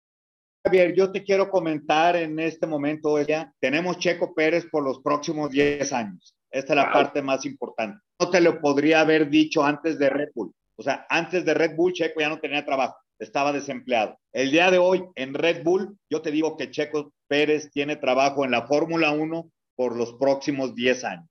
Javier, 0.63 0.93
yo 0.93 1.11
te 1.11 1.23
quiero 1.23 1.49
comentar 1.49 2.15
en 2.15 2.37
este 2.39 2.67
momento, 2.67 3.21
ya 3.21 3.53
tenemos 3.59 3.97
Checo 3.97 4.33
Pérez 4.33 4.65
por 4.69 4.83
los 4.83 4.99
próximos 4.99 5.49
10 5.49 5.93
años. 5.93 6.35
Esta 6.51 6.73
es 6.73 6.77
la 6.77 6.91
parte 6.91 7.21
más 7.21 7.45
importante. 7.45 8.03
No 8.19 8.29
te 8.29 8.41
lo 8.41 8.59
podría 8.59 9.01
haber 9.01 9.29
dicho 9.29 9.63
antes 9.63 9.97
de 9.97 10.09
Red 10.09 10.29
Bull. 10.35 10.53
O 10.79 10.81
sea, 10.81 11.05
antes 11.09 11.43
de 11.43 11.53
Red 11.53 11.75
Bull, 11.75 11.91
Checo 11.91 12.21
ya 12.21 12.29
no 12.29 12.39
tenía 12.39 12.63
trabajo, 12.63 12.95
estaba 13.19 13.51
desempleado. 13.51 14.17
El 14.31 14.49
día 14.49 14.71
de 14.71 14.77
hoy 14.77 15.03
en 15.15 15.33
Red 15.33 15.61
Bull, 15.61 15.97
yo 16.09 16.21
te 16.21 16.31
digo 16.31 16.55
que 16.55 16.71
Checo 16.71 17.11
Pérez 17.27 17.69
tiene 17.69 17.97
trabajo 17.97 18.45
en 18.45 18.51
la 18.51 18.65
Fórmula 18.65 19.11
1 19.11 19.51
por 19.75 19.97
los 19.97 20.13
próximos 20.13 20.73
10 20.75 21.03
años. 21.03 21.29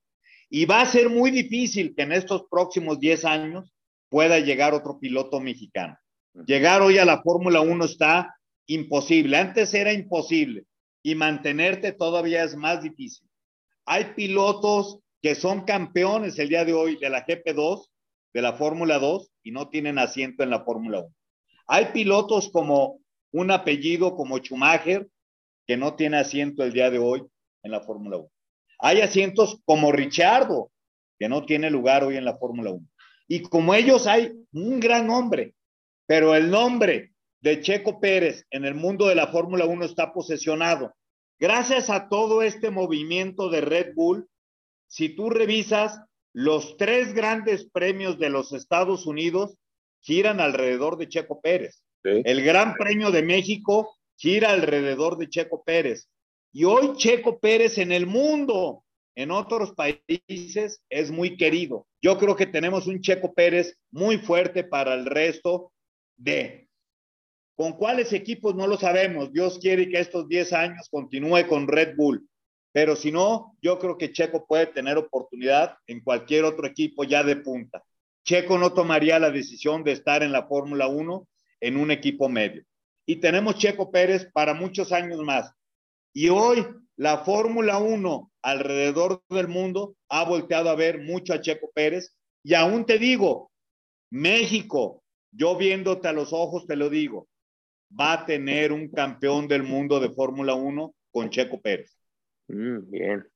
Y 0.51 0.67
va 0.67 0.83
a 0.83 0.87
ser 0.87 1.09
muy 1.09 1.31
difícil 1.31 1.95
que 1.97 2.03
en 2.03 2.13
estos 2.13 2.45
próximos 2.51 3.01
10 3.01 3.25
años 3.25 3.73
pueda 4.11 4.39
llegar 4.39 4.75
otro 4.75 4.99
piloto 4.99 5.41
mexicano. 5.41 5.97
Llegar 6.47 6.83
hoy 6.83 6.99
a 6.99 7.07
la 7.07 7.23
Fórmula 7.23 7.63
1 7.63 7.87
está 7.87 8.37
imposible. 8.67 9.35
Antes 9.39 9.73
era 9.73 9.95
imposible 9.95 10.65
y 11.03 11.15
mantenerte 11.15 11.93
todavía 11.93 12.45
es 12.45 12.55
más 12.55 12.83
difícil. 12.83 13.27
Hay 13.87 14.13
pilotos 14.15 14.99
que 15.23 15.35
son 15.35 15.65
campeones 15.65 16.39
el 16.39 16.51
día 16.51 16.67
de 16.67 16.75
hoy 16.75 16.99
de 16.99 17.09
la 17.09 17.25
GP2, 17.25 17.87
de 18.39 18.43
la 18.43 18.53
Fórmula 18.53 19.01
2 19.01 19.33
y 19.43 19.51
no 19.51 19.69
tienen 19.69 19.99
asiento 19.99 20.45
en 20.45 20.51
la 20.51 20.63
Fórmula 20.63 21.01
1. 21.01 21.15
Hay 21.67 21.87
pilotos 21.87 22.51
como 22.53 23.01
un 23.33 23.51
apellido 23.51 24.15
como 24.15 24.39
Schumacher 24.39 25.09
que 25.67 25.77
no 25.77 25.97
tiene 25.97 26.19
asiento 26.19 26.63
el 26.63 26.73
día 26.73 26.89
de 26.89 27.01
hoy 27.01 27.27
en 27.65 27.73
la 27.73 27.81
Fórmula 27.81 28.19
1. 28.19 28.31
Hay 28.79 29.01
asientos 29.01 29.61
como 29.65 29.91
Richardo 29.91 30.71
que 31.19 31.29
no 31.29 31.47
tiene 31.47 31.69
lugar 31.69 32.05
hoy 32.05 32.17
en 32.17 32.25
la 32.25 32.37
Fórmula 32.37 32.71
1. 32.71 32.87
Y 33.27 33.43
como 33.43 33.75
ellos 33.75 34.07
hay 34.07 34.33
un 34.53 34.79
gran 34.79 35.09
nombre, 35.09 35.57
pero 36.07 36.37
el 36.37 36.49
nombre 36.49 37.15
de 37.41 37.61
Checo 37.61 37.99
Pérez 37.99 38.47
en 38.51 38.65
el 38.65 38.77
mundo 38.77 39.09
de 39.09 39.17
la 39.17 39.27
Fórmula 39.27 39.67
1 39.67 39.85
está 39.85 40.13
posesionado. 40.13 40.95
Gracias 41.41 41.91
a 41.91 42.09
todo 42.09 42.43
este 42.43 42.71
movimiento 42.71 43.51
de 43.51 43.63
Red 43.63 43.95
Bull, 43.97 44.29
si 44.87 45.09
tú 45.09 45.29
revisas 45.29 46.01
los 46.39 46.77
tres 46.77 47.15
grandes 47.15 47.69
premios 47.69 48.17
de 48.21 48.31
los 48.31 48.53
Estados 48.53 49.07
Unidos, 49.07 49.57
giran 50.01 50.39
alrededor 50.39 50.97
de 50.97 51.09
Checo 51.09 51.41
Pérez. 51.41 51.83
El 52.05 52.45
Gran 52.45 52.75
Premio 52.75 53.11
de 53.11 53.25
México 53.25 53.97
gira 54.17 54.53
alrededor 54.53 55.19
de 55.19 55.29
Checo 55.29 55.65
Pérez. 55.65 56.09
Y 56.53 56.63
hoy 56.63 56.93
Checo 56.97 57.41
Pérez 57.41 57.79
en 57.79 57.91
el 57.91 58.07
mundo, 58.07 58.85
en 59.17 59.33
otros 59.33 59.73
países, 59.73 60.81
es 60.89 61.11
muy 61.11 61.37
querido. 61.37 61.89
Yo 62.01 62.19
creo 62.19 62.37
que 62.37 62.47
tenemos 62.47 62.87
un 62.87 63.01
Checo 63.01 63.35
Pérez 63.35 63.77
muy 63.91 64.19
fuerte 64.19 64.63
para 64.63 64.95
el 64.95 65.07
resto 65.07 65.73
de 66.17 66.69
¿Con 67.57 67.73
cuáles 67.73 68.13
equipos? 68.13 68.55
No 68.55 68.69
lo 68.69 68.77
sabemos. 68.77 69.33
Dios 69.33 69.59
quiere 69.59 69.89
que 69.89 69.99
estos 69.99 70.29
10 70.29 70.53
años 70.53 70.89
continúe 70.89 71.49
con 71.49 71.67
Red 71.67 71.97
Bull. 71.97 72.25
Pero 72.79 72.95
si 72.95 73.11
no, 73.11 73.57
yo 73.61 73.77
creo 73.81 73.99
que 73.99 74.13
Checo 74.13 74.47
puede 74.47 74.67
tener 74.67 74.97
oportunidad 74.99 75.79
en 75.89 76.01
cualquier 76.01 76.45
otro 76.45 76.65
equipo 76.65 77.03
ya 77.03 77.25
de 77.25 77.35
punta. 77.35 77.83
Checo 78.25 78.57
no 78.57 78.73
tomaría 78.73 79.19
la 79.19 79.33
decisión 79.33 79.83
de 79.83 79.91
estar 79.91 80.23
en 80.23 80.31
la 80.31 80.47
Fórmula 80.47 80.87
1 80.87 81.27
en 81.61 81.77
un 81.77 81.91
equipo 81.91 82.29
medio. 82.29 82.63
Y 83.05 83.17
tenemos 83.17 83.57
Checo 83.57 83.91
Pérez 83.91 84.31
para 84.33 84.55
muchos 84.55 84.93
años 84.93 85.19
más. 85.25 85.51
Y 86.13 86.29
hoy 86.29 86.69
la 86.95 87.25
Fórmula 87.25 87.79
1 87.79 88.31
alrededor 88.43 89.25
del 89.29 89.49
mundo 89.49 89.97
ha 90.09 90.23
volteado 90.23 90.71
a 90.71 90.77
ver 90.77 91.01
mucho 91.01 91.35
a 91.35 91.41
Checo 91.41 91.73
Pérez. 91.75 92.15
Y 92.45 92.55
aún 92.55 92.87
te 92.87 93.01
digo, 93.01 93.51
México, 94.09 95.03
yo 95.33 95.57
viéndote 95.57 96.07
a 96.07 96.13
los 96.13 96.33
ojos 96.33 96.65
te 96.69 96.77
lo 96.77 96.91
digo, 96.91 97.27
va 97.91 98.13
a 98.13 98.25
tener 98.25 98.71
un 98.71 98.89
campeón 98.89 99.49
del 99.49 99.65
mundo 99.65 99.99
de 99.99 100.11
Fórmula 100.11 100.55
1 100.55 100.95
con 101.11 101.31
Checo 101.31 101.61
Pérez. 101.61 101.98
Mm, 102.49 102.91
bien. 102.91 103.29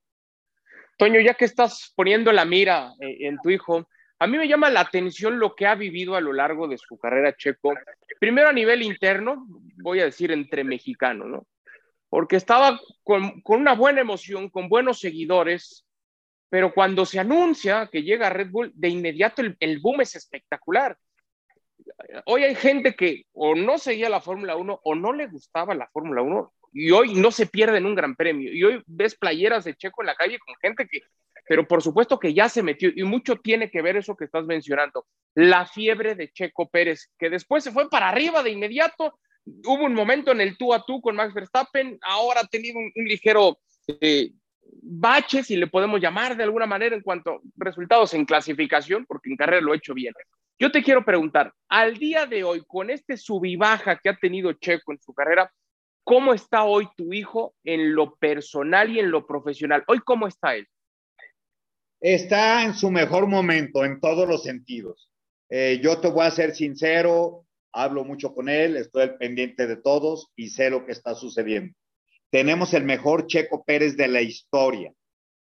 Toño, 0.99 1.21
ya 1.21 1.35
que 1.35 1.45
estás 1.45 1.93
poniendo 1.97 2.33
la 2.33 2.45
mira 2.45 2.93
eh, 3.01 3.27
en 3.27 3.39
tu 3.43 3.51
hijo, 3.51 3.89
a 4.19 4.27
mí 4.27 4.39
me 4.39 4.49
llama 4.49 4.71
la 4.71 4.81
atención 4.81 5.39
lo 5.39 5.55
que 5.55 5.67
ha 5.67 5.75
vivido 5.75 6.15
a 6.15 6.21
lo 6.21 6.33
largo 6.33 6.69
de 6.69 6.79
su 6.79 6.99
carrera 6.99 7.35
Checo. 7.37 7.75
Primero 8.21 8.49
a 8.49 8.53
nivel 8.53 8.83
interno, 8.83 9.47
voy 9.83 10.01
a 10.01 10.05
decir 10.05 10.31
entre 10.31 10.65
mexicano, 10.65 11.27
¿no? 11.27 11.47
Porque 12.09 12.37
estaba 12.37 12.81
con, 13.03 13.43
una 13.45 13.75
buena 13.75 14.01
emoción, 14.01 14.49
con 14.51 14.69
buenos 14.69 15.01
seguidores, 15.01 15.87
pero 16.51 16.73
cuando 16.73 17.07
se 17.07 17.19
anuncia 17.19 17.89
que 17.91 18.03
llega 18.03 18.31
Red 18.31 18.51
Bull, 18.51 18.73
de 18.75 18.89
inmediato 18.91 19.43
el 19.59 19.79
boom 19.81 20.03
es 20.03 20.15
espectacular 20.15 20.97
hoy 22.27 22.45
hay 22.45 22.55
gente 22.55 22.95
que 22.95 23.27
o 23.33 23.55
no 23.55 23.79
seguía 23.79 24.09
la 24.09 24.21
Fórmula 24.21 24.57
1 24.57 24.81
o 24.83 24.95
no 24.95 25.13
le 25.13 25.27
gustaba 25.27 25.75
la 25.75 25.89
Fórmula 25.89 26.23
1 26.23 26.53
y 26.73 26.91
hoy 26.91 27.15
no 27.15 27.31
se 27.31 27.47
pierde 27.47 27.79
en 27.79 27.87
un 27.87 27.95
gran 27.95 28.17
premio. 28.17 28.53
Y 28.53 28.65
hoy 28.65 28.83
ves 28.87 29.15
playeras 29.15 29.65
de 29.65 29.75
Checo 29.75 30.03
en 30.03 30.07
la 30.07 30.15
calle 30.15 30.39
con 30.39 30.55
gente 30.61 30.89
que, 30.91 31.01
pero 31.47 31.67
por 31.67 31.83
supuesto 31.83 32.19
que 32.19 32.33
ya 32.33 32.49
se 32.49 32.63
metió 32.63 32.91
y 32.95 33.03
mucho 33.05 33.37
tiene 33.37 33.71
que 33.71 33.83
ver 33.83 33.97
eso 33.97 34.17
que 34.17 34.25
estás 34.25 34.47
mencionando, 34.47 35.07
la 35.35 35.67
fiebre 35.67 36.15
de 36.15 36.31
Checo 36.33 36.69
Pérez, 36.69 37.11
que 37.19 37.31
después 37.31 37.63
se 37.63 37.73
fue 37.73 37.89
para 37.91 38.09
arriba 38.09 38.43
de 38.43 38.51
inmediato. 38.51 39.19
Hubo 39.45 39.85
un 39.85 39.95
momento 39.95 40.33
en 40.33 40.41
el 40.41 40.57
tú 40.57 40.73
a 40.73 40.85
tú 40.85 41.01
con 41.01 41.17
Max 41.17 41.35
Verstappen, 41.35 41.99
ahora 42.03 42.41
ha 42.41 42.47
tenido 42.47 42.79
un, 42.79 42.93
ligero 43.05 43.59
eh, 44.01 44.31
bache, 44.83 45.43
si 45.43 45.57
le 45.57 45.67
podemos 45.67 46.01
llamar 46.01 46.37
de 46.37 46.45
alguna 46.45 46.67
manera, 46.67 46.95
en 46.95 47.03
cuanto 47.03 47.33
a 47.33 47.41
resultados 47.57 48.15
en 48.15 48.25
clasificación, 48.25 49.05
porque 49.05 49.31
en 49.31 49.37
carrera 49.37 49.61
lo 49.61 49.73
ha 49.73 49.77
hecho 49.77 49.95
bien. 49.95 50.15
Yo 50.59 50.71
te 50.71 50.83
quiero 50.83 51.05
preguntar, 51.05 51.53
al 51.69 51.97
día 51.97 52.25
de 52.25 52.45
hoy, 52.45 52.63
con 52.67 52.89
este 52.89 53.17
sub 53.17 53.43
que 53.43 54.09
ha 54.09 54.17
tenido 54.17 54.53
Checo 54.53 54.93
en 54.93 55.01
su 55.01 55.13
carrera, 55.13 55.51
¿cómo 56.05 56.35
está 56.35 56.65
hoy 56.65 56.89
tu 56.97 57.13
hijo 57.13 57.55
en 57.65 57.95
lo 57.95 58.17
personal 58.17 58.91
y 58.91 58.99
en 58.99 59.11
lo 59.11 59.27
profesional? 59.27 59.85
Hoy, 59.87 60.01
¿cómo 60.01 60.27
está 60.27 60.55
él? 60.55 60.67
Está 62.01 62.65
en 62.65 62.75
su 62.75 62.91
mejor 62.91 63.27
momento 63.27 63.85
en 63.85 64.01
todos 64.01 64.29
los 64.29 64.43
sentidos. 64.43 65.11
Eh, 65.49 65.81
yo 65.83 66.01
te 66.01 66.09
voy 66.09 66.27
a 66.27 66.31
ser 66.31 66.55
sincero, 66.55 67.47
hablo 67.73 68.05
mucho 68.05 68.35
con 68.35 68.49
él, 68.49 68.77
estoy 68.77 69.03
al 69.03 69.17
pendiente 69.19 69.67
de 69.67 69.77
todos 69.77 70.31
y 70.35 70.49
sé 70.49 70.71
lo 70.71 70.85
que 70.85 70.93
está 70.93 71.15
sucediendo. 71.15 71.75
Tenemos 72.31 72.75
el 72.75 72.85
mejor 72.85 73.27
Checo 73.27 73.63
Pérez 73.65 73.97
de 73.97 74.09
la 74.09 74.23
historia. 74.23 74.93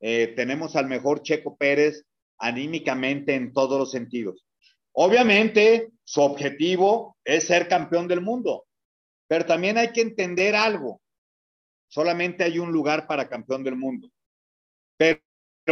Eh, 0.00 0.34
tenemos 0.36 0.76
al 0.76 0.86
mejor 0.86 1.22
Checo 1.22 1.56
Pérez 1.56 2.04
anímicamente 2.38 3.34
en 3.34 3.52
todos 3.52 3.78
los 3.78 3.90
sentidos. 3.90 4.46
Obviamente, 4.92 5.90
su 6.04 6.20
objetivo 6.20 7.16
es 7.24 7.46
ser 7.46 7.68
campeón 7.68 8.06
del 8.06 8.20
mundo, 8.20 8.66
pero 9.26 9.46
también 9.46 9.78
hay 9.78 9.92
que 9.92 10.00
entender 10.00 10.54
algo. 10.54 11.00
Solamente 11.88 12.44
hay 12.44 12.58
un 12.58 12.72
lugar 12.72 13.06
para 13.06 13.28
campeón 13.28 13.62
del 13.62 13.76
mundo. 13.76 14.10
Pero, 14.96 15.20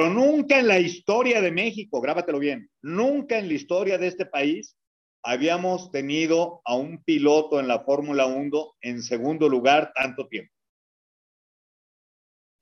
nunca 0.08 0.58
en 0.58 0.68
la 0.68 0.78
historia 0.78 1.40
de 1.40 1.52
México, 1.52 2.00
grábatelo 2.00 2.38
bien, 2.38 2.70
nunca 2.80 3.38
en 3.38 3.48
la 3.48 3.54
historia 3.54 3.98
de 3.98 4.06
este 4.06 4.26
país 4.26 4.76
habíamos 5.22 5.90
tenido 5.90 6.62
a 6.64 6.76
un 6.76 7.02
piloto 7.04 7.60
en 7.60 7.68
la 7.68 7.80
Fórmula 7.80 8.26
1 8.26 8.74
en 8.80 9.02
segundo 9.02 9.48
lugar 9.48 9.92
tanto 9.94 10.26
tiempo. 10.28 10.52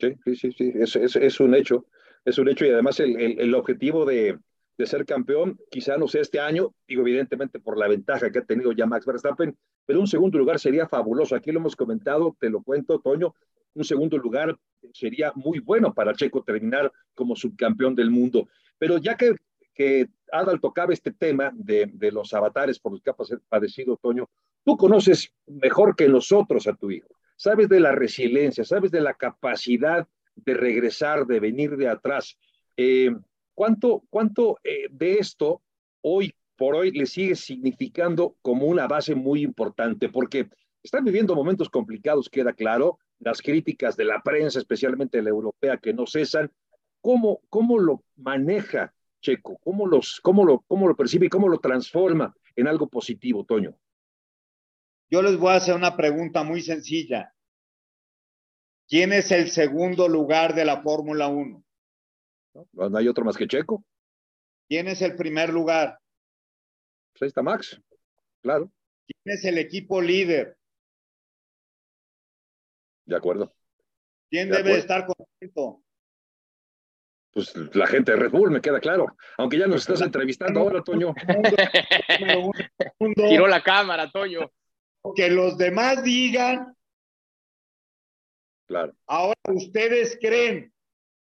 Sí, 0.01 0.17
sí, 0.35 0.53
sí, 0.53 0.73
es, 0.75 0.97
es, 0.97 1.41
un 1.41 1.55
hecho, 1.55 1.87
es 2.25 2.39
un 2.39 2.49
hecho 2.49 2.65
y 2.65 2.71
además 2.71 2.99
el 3.01 3.55
objetivo 3.55 4.05
de, 4.07 4.39
de 4.81 4.87
ser 4.87 5.05
campeón, 5.05 5.61
quizá 5.71 5.99
no 5.99 6.09
sea 6.09 6.23
este 6.23 6.41
año, 6.41 6.75
digo 6.89 7.03
evidentemente 7.03 7.61
por 7.61 7.77
la 7.77 7.87
ventaja 7.87 8.31
que 8.31 8.39
ha 8.39 8.45
tenido 8.45 8.73
ya 8.73 8.87
Max 8.87 9.05
Verstappen, 9.05 9.55
pero 9.91 9.99
un 9.99 10.07
segundo 10.07 10.39
lugar 10.39 10.61
sería 10.61 10.87
fabuloso. 10.87 11.35
Aquí 11.35 11.51
lo 11.51 11.59
hemos 11.59 11.75
comentado, 11.75 12.37
te 12.39 12.49
lo 12.49 12.63
cuento, 12.63 13.01
Toño, 13.01 13.35
un 13.75 13.83
segundo 13.83 14.17
lugar 14.19 14.57
sería 14.93 15.33
muy 15.35 15.59
bueno 15.59 15.93
para 15.93 16.15
Checo 16.15 16.45
terminar 16.45 16.93
como 17.13 17.35
subcampeón 17.35 17.97
del 17.97 18.09
mundo. 18.09 18.47
Pero 18.79 18.99
ya 18.99 19.17
que, 19.17 19.35
que 19.75 20.07
Adal 20.31 20.61
tocaba 20.61 20.93
este 20.93 21.11
tema 21.11 21.51
de, 21.57 21.91
de 21.93 22.13
los 22.13 22.33
avatares 22.33 22.79
por 22.79 22.93
los 22.93 23.03
que 23.03 23.11
ha 23.11 23.17
padecido 23.49 23.97
Toño, 23.97 24.31
tú 24.65 24.77
conoces 24.77 25.33
mejor 25.49 25.97
que 25.97 26.09
nosotros 26.09 26.69
a 26.69 26.75
tu 26.75 26.93
hijo. 26.93 27.09
Sabes 27.35 27.69
de 27.69 27.81
la 27.81 27.91
resiliencia, 27.91 28.63
sabes 28.63 28.93
de 28.93 29.01
la 29.01 29.15
capacidad 29.15 30.07
de 30.37 30.55
regresar, 30.55 31.27
de 31.27 31.41
venir 31.41 31.77
de 31.77 31.89
atrás. 31.89 32.39
Eh, 32.77 33.11
¿Cuánto, 33.55 34.05
cuánto 34.09 34.61
eh, 34.63 34.87
de 34.89 35.15
esto 35.15 35.63
hoy 36.01 36.33
por 36.61 36.75
hoy 36.75 36.91
le 36.91 37.07
sigue 37.07 37.37
significando 37.37 38.37
como 38.43 38.67
una 38.67 38.87
base 38.87 39.15
muy 39.15 39.43
importante? 39.43 40.11
Porque 40.11 40.51
están 40.83 41.05
viviendo 41.05 41.35
momentos 41.35 41.71
complicados, 41.71 42.29
queda 42.29 42.53
claro, 42.53 42.99
las 43.19 43.41
críticas 43.41 43.97
de 43.97 44.05
la 44.05 44.21
prensa, 44.21 44.59
especialmente 44.59 45.23
la 45.23 45.31
europea, 45.31 45.79
que 45.79 45.95
no 45.95 46.07
cesan. 46.07 46.53
¿Cómo, 47.01 47.41
cómo 47.49 47.79
lo 47.79 48.05
maneja 48.17 48.93
Checo? 49.23 49.57
¿Cómo, 49.65 49.87
los, 49.87 50.21
cómo, 50.21 50.45
lo, 50.45 50.61
¿Cómo 50.69 50.87
lo 50.87 50.95
percibe 50.95 51.27
y 51.27 51.29
cómo 51.31 51.49
lo 51.49 51.61
transforma 51.61 52.37
en 52.55 52.69
algo 52.69 52.91
positivo, 52.91 53.43
Toño? 53.47 53.75
Yo 55.09 55.23
les 55.23 55.39
voy 55.39 55.53
a 55.53 55.57
hacer 55.57 55.75
una 55.75 55.97
pregunta 55.97 56.43
muy 56.43 56.61
sencilla. 56.61 57.33
¿Quién 58.87 59.15
es 59.15 59.33
el 59.33 59.49
segundo 59.49 60.09
lugar 60.09 60.55
de 60.55 60.67
la 60.67 60.83
Fórmula 60.83 61.29
1? 61.29 61.65
No, 62.53 62.91
no 62.91 62.99
hay 62.99 63.09
otro 63.09 63.25
más 63.25 63.39
que 63.39 63.49
Checo. 63.49 63.83
¿Quién 64.69 64.89
es 64.89 65.01
el 65.01 65.17
primer 65.17 65.49
lugar? 65.49 66.01
Pues 67.21 67.27
ahí 67.27 67.29
está 67.29 67.43
Max, 67.43 67.79
claro. 68.43 68.73
¿Quién 69.07 69.37
es 69.37 69.45
el 69.45 69.59
equipo 69.59 70.01
líder? 70.01 70.57
De 73.05 73.15
acuerdo. 73.15 73.55
¿Quién 74.31 74.49
De 74.49 74.57
debe 74.57 74.71
acuerdo. 74.71 74.79
estar 74.81 75.07
contento? 75.07 75.83
Pues 77.33 77.55
la 77.77 77.87
gente 77.87 78.13
de 78.13 78.19
Red 78.19 78.31
Bull, 78.31 78.51
me 78.51 78.63
queda 78.63 78.81
claro. 78.81 79.15
Aunque 79.37 79.59
ya 79.59 79.67
nos 79.67 79.83
estás 79.83 80.01
entrevistando 80.07 80.61
ahora, 80.61 80.83
Toño. 80.83 81.13
Tiró 83.15 83.47
la 83.47 83.63
cámara, 83.63 84.11
Toño. 84.11 84.51
Que 85.15 85.29
los 85.31 85.59
demás 85.59 86.03
digan, 86.03 86.75
Claro. 88.67 88.95
ahora 89.07 89.35
ustedes 89.53 90.17
creen 90.21 90.73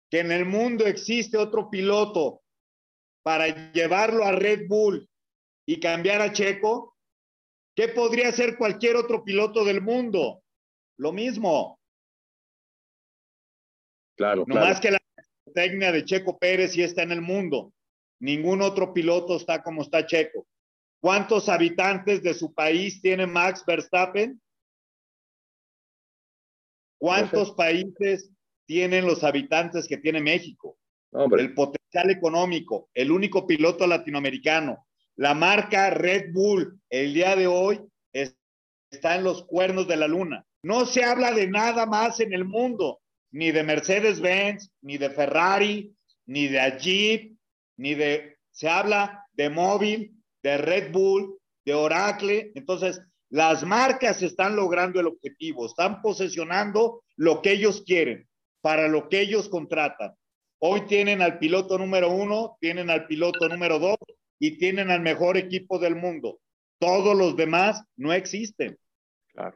que 0.10 0.20
en 0.20 0.32
el 0.32 0.46
mundo 0.46 0.86
existe 0.86 1.38
otro 1.38 1.70
piloto 1.70 2.44
para 3.24 3.72
llevarlo 3.74 4.24
a 4.24 4.32
Red 4.32 4.68
Bull 4.70 5.10
y 5.66 5.80
cambiar 5.80 6.22
a 6.22 6.32
Checo. 6.32 6.96
¿Qué 7.76 7.88
podría 7.88 8.30
hacer 8.30 8.58
cualquier 8.58 8.96
otro 8.96 9.24
piloto 9.24 9.64
del 9.64 9.82
mundo? 9.82 10.44
Lo 10.98 11.14
mismo. 11.14 11.80
Claro, 14.18 14.42
No 14.42 14.54
claro. 14.54 14.68
más 14.68 14.80
que 14.80 14.92
la 14.92 15.00
técnica 15.54 15.92
de 15.92 16.06
Checo 16.06 16.38
Pérez 16.38 16.74
sí 16.74 16.84
está 16.84 17.04
en 17.04 17.12
el 17.12 17.22
mundo. 17.22 17.74
Ningún 18.20 18.62
otro 18.62 18.94
piloto 18.94 19.38
está 19.38 19.64
como 19.64 19.82
está 19.82 20.06
Checo. 20.06 20.46
¿Cuántos 21.02 21.50
habitantes 21.50 22.22
de 22.22 22.34
su 22.34 22.54
país 22.54 23.02
tiene 23.02 23.26
Max 23.26 23.64
Verstappen? 23.66 24.40
¿Cuántos 27.00 27.54
países 27.54 28.30
tienen 28.68 29.08
los 29.08 29.24
habitantes 29.24 29.88
que 29.88 29.98
tiene 29.98 30.22
México? 30.22 30.78
Hombre, 31.14 31.42
El 31.42 31.54
potencial 31.56 32.12
económico, 32.12 32.90
el 32.94 33.12
único 33.12 33.48
piloto 33.48 33.88
latinoamericano. 33.88 34.88
La 35.18 35.34
marca 35.34 35.90
Red 35.90 36.32
Bull 36.34 36.80
el 36.90 37.14
día 37.14 37.36
de 37.36 37.48
hoy 37.48 37.82
es- 38.14 38.36
está 38.92 39.16
en 39.16 39.24
los 39.24 39.44
cuernos 39.46 39.88
de 39.88 39.98
la 39.98 40.08
luna. 40.08 40.46
No 40.64 40.86
se 40.86 41.04
habla 41.04 41.32
de 41.32 41.48
nada 41.48 41.86
más 41.86 42.20
en 42.20 42.34
el 42.34 42.46
mundo, 42.46 43.00
ni 43.32 43.52
de 43.52 43.64
Mercedes-Benz, 43.64 44.70
ni 44.82 44.98
de 44.98 45.10
Ferrari, 45.10 45.96
ni 46.26 46.48
de 46.48 46.78
Jeep, 46.80 47.36
ni 47.78 47.96
de... 47.96 48.38
Se 48.52 48.68
habla 48.70 49.26
de 49.34 49.50
móvil, 49.50 50.14
de 50.44 50.58
Red 50.58 50.92
Bull, 50.92 51.38
de 51.66 51.74
Oracle. 51.74 52.52
Entonces, 52.56 53.02
las 53.30 53.64
marcas 53.64 54.22
están 54.22 54.56
logrando 54.56 55.00
el 55.00 55.08
objetivo, 55.08 55.66
están 55.66 56.02
posesionando 56.02 57.04
lo 57.16 57.42
que 57.42 57.54
ellos 57.54 57.84
quieren, 57.86 58.28
para 58.62 58.88
lo 58.88 59.08
que 59.08 59.22
ellos 59.22 59.48
contratan. 59.48 60.14
Hoy 60.60 60.82
tienen 60.82 61.22
al 61.22 61.40
piloto 61.40 61.78
número 61.78 62.12
uno, 62.12 62.58
tienen 62.60 62.90
al 62.90 63.08
piloto 63.08 63.48
número 63.48 63.80
dos 63.80 63.98
y 64.42 64.58
tienen 64.58 64.90
al 64.90 65.02
mejor 65.02 65.38
equipo 65.38 65.78
del 65.78 65.96
mundo. 65.96 66.40
Todos 66.80 67.16
los 67.16 67.38
demás 67.38 67.86
no 67.96 68.12
existen. 68.12 68.76
Claro. 69.28 69.56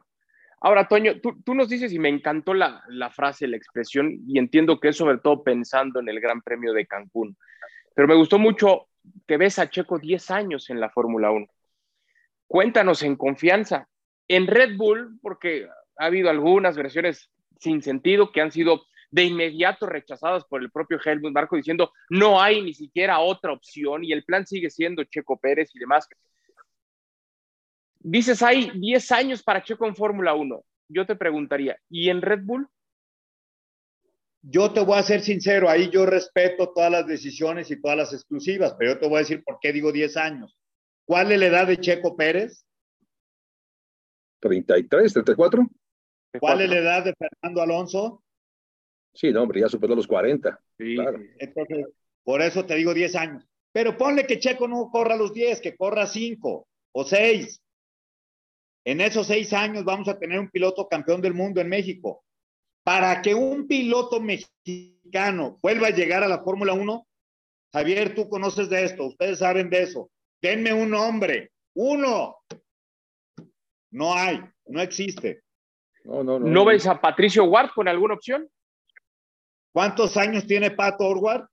Ahora, 0.62 0.88
Toño, 0.88 1.20
tú, 1.20 1.56
nos 1.56 1.70
dices, 1.70 1.92
y 1.92 1.98
me 1.98 2.08
encantó 2.10 2.54
la, 2.54 2.84
la 2.90 3.10
frase, 3.10 3.48
la 3.48 3.58
expresión, 3.58 4.20
y 4.28 4.38
entiendo 4.38 4.80
que 4.80 4.90
es 4.90 4.96
sobre 4.96 5.18
todo 5.18 5.44
pensando 5.44 6.00
en 6.00 6.08
el 6.08 6.20
Gran 6.20 6.40
Premio 6.44 6.72
de 6.72 6.86
Cancún, 6.86 7.36
pero 7.96 8.08
me 8.08 8.14
gustó 8.14 8.38
mucho 8.38 8.88
que 9.28 9.38
ves 9.38 9.58
a 9.58 9.72
Checo 9.72 9.98
10 9.98 10.30
años 10.30 10.70
en 10.70 10.80
la 10.80 10.92
Fórmula 10.92 11.32
1. 11.32 11.48
Cuéntanos 12.46 13.02
en 13.02 13.16
confianza, 13.16 13.90
en 14.28 14.46
Red 14.46 14.78
Bull, 14.78 15.18
porque 15.20 15.68
ha 15.98 16.06
habido 16.06 16.30
algunas 16.30 16.78
versiones 16.78 17.32
sin 17.60 17.82
sentido 17.82 18.32
que 18.32 18.42
han 18.42 18.52
sido 18.52 18.84
de 19.12 19.24
inmediato 19.24 19.86
rechazadas 19.86 20.46
por 20.46 20.62
el 20.62 20.72
propio 20.72 21.00
Helmut 21.04 21.34
Marko 21.34 21.56
diciendo 21.56 21.92
no 22.10 22.42
hay 22.42 22.62
ni 22.62 22.74
siquiera 22.74 23.20
otra 23.20 23.54
opción 23.54 24.04
y 24.04 24.12
el 24.12 24.24
plan 24.24 24.46
sigue 24.46 24.70
siendo 24.70 25.04
Checo 25.04 25.38
Pérez 25.38 25.70
y 25.74 25.80
demás. 25.80 26.08
Dices, 28.00 28.44
hay 28.44 28.70
10 28.70 29.12
años 29.14 29.42
para 29.42 29.64
Checo 29.64 29.88
en 29.88 29.96
Fórmula 29.96 30.36
1. 30.36 30.64
Yo 30.90 31.06
te 31.08 31.16
preguntaría, 31.16 31.78
¿y 31.90 32.10
en 32.10 32.22
Red 32.22 32.42
Bull? 32.44 32.68
Yo 34.44 34.72
te 34.72 34.82
voy 34.82 35.00
a 35.00 35.04
ser 35.04 35.22
sincero, 35.22 35.68
ahí 35.68 35.90
yo 35.90 36.06
respeto 36.06 36.72
todas 36.72 36.92
las 36.92 37.08
decisiones 37.08 37.72
y 37.72 37.82
todas 37.82 37.98
las 37.98 38.14
exclusivas, 38.14 38.76
pero 38.78 38.94
yo 38.94 39.00
te 39.00 39.08
voy 39.08 39.16
a 39.16 39.20
decir 39.22 39.44
por 39.44 39.58
qué 39.60 39.74
digo 39.74 39.92
10 39.92 40.18
años. 40.18 40.56
¿Cuál 41.06 41.32
es 41.32 41.40
la 41.40 41.48
edad 41.48 41.68
de 41.68 41.78
Checo 41.78 42.16
Pérez? 42.16 42.66
33, 44.42 45.14
34. 45.14 45.68
¿Cuál 46.40 46.62
es 46.62 46.70
la 46.70 46.78
edad 46.78 47.06
de 47.06 47.14
Fernando 47.16 47.62
Alonso? 47.62 48.24
Sí, 49.16 49.32
no, 49.32 49.44
hombre, 49.44 49.62
ya 49.62 49.70
superó 49.70 49.96
los 49.96 50.08
40. 50.08 50.60
Sí, 50.78 50.96
Claro. 50.96 51.20
Entonces, 51.40 51.88
por 52.24 52.42
eso 52.42 52.66
te 52.66 52.76
digo 52.76 52.94
10 52.94 53.16
años. 53.16 53.48
Pero 53.72 53.98
ponle 53.98 54.28
que 54.28 54.40
Checo 54.40 54.68
no 54.68 54.90
corra 54.92 55.16
los 55.16 55.34
10, 55.34 55.62
que 55.62 55.76
corra 55.76 56.06
5 56.06 56.68
o 56.92 57.04
6. 57.04 57.62
En 58.86 59.02
esos 59.02 59.28
6 59.28 59.54
años 59.54 59.84
vamos 59.84 60.08
a 60.08 60.20
tener 60.20 60.40
un 60.40 60.50
piloto 60.50 60.88
campeón 60.88 61.22
del 61.22 61.34
mundo 61.34 61.62
en 61.62 61.70
México. 61.70 62.24
Para 62.84 63.22
que 63.22 63.34
un 63.34 63.68
piloto 63.68 64.22
mexicano 64.22 65.58
vuelva 65.62 65.88
a 65.88 65.96
llegar 65.96 66.24
a 66.24 66.28
la 66.28 66.44
Fórmula 66.44 66.74
1, 66.74 67.08
Javier, 67.74 68.14
tú 68.14 68.30
conoces 68.30 68.70
de 68.70 68.86
esto, 68.86 69.06
ustedes 69.06 69.40
saben 69.40 69.70
de 69.70 69.84
eso. 69.84 70.10
Denme 70.42 70.74
un 70.74 70.92
nombre, 70.92 71.52
uno. 71.74 72.38
No 73.92 74.14
hay, 74.14 74.40
no 74.68 74.82
existe. 74.82 75.42
No, 76.04 76.24
no, 76.24 76.40
no. 76.40 76.48
¿No 76.48 76.66
ves 76.66 76.86
a 76.86 77.02
Patricio 77.02 77.46
Ward 77.46 77.72
con 77.74 77.88
alguna 77.88 78.14
opción? 78.14 78.48
¿Cuántos 79.76 80.16
años 80.16 80.48
tiene 80.48 80.72
Pato 80.72 81.06
Orward? 81.06 81.50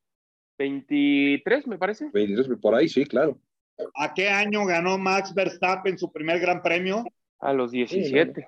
23, 0.57 1.67
me 1.67 1.77
parece. 1.77 2.09
23, 2.13 2.57
por 2.61 2.73
ahí, 2.77 2.89
sí, 2.89 3.05
claro. 3.05 3.37
¿A 3.97 4.15
qué 4.15 4.29
año 4.29 4.65
ganó 4.65 4.97
Max 4.97 5.35
Verstappen 5.35 5.99
su 5.99 6.13
primer 6.13 6.39
gran 6.39 6.63
premio? 6.63 7.03
A 7.41 7.53
los 7.53 7.73
17. 7.73 8.47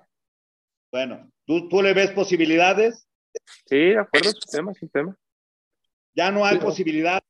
Bueno, 0.93 1.29
¿tú, 1.45 1.69
tú 1.69 1.83
le 1.83 1.93
ves 1.93 2.13
posibilidades? 2.13 3.09
Sí, 3.67 3.77
de 3.77 3.99
acuerdo, 3.99 4.29
es 4.29 4.35
un 4.37 4.53
tema, 4.53 4.71
es 4.71 4.81
un 4.85 4.89
tema. 4.91 5.17
Ya 6.15 6.31
no 6.31 6.45
hay 6.45 6.53
Sí, 6.53 6.59
no. 6.61 6.65
posibilidad. 6.67 7.21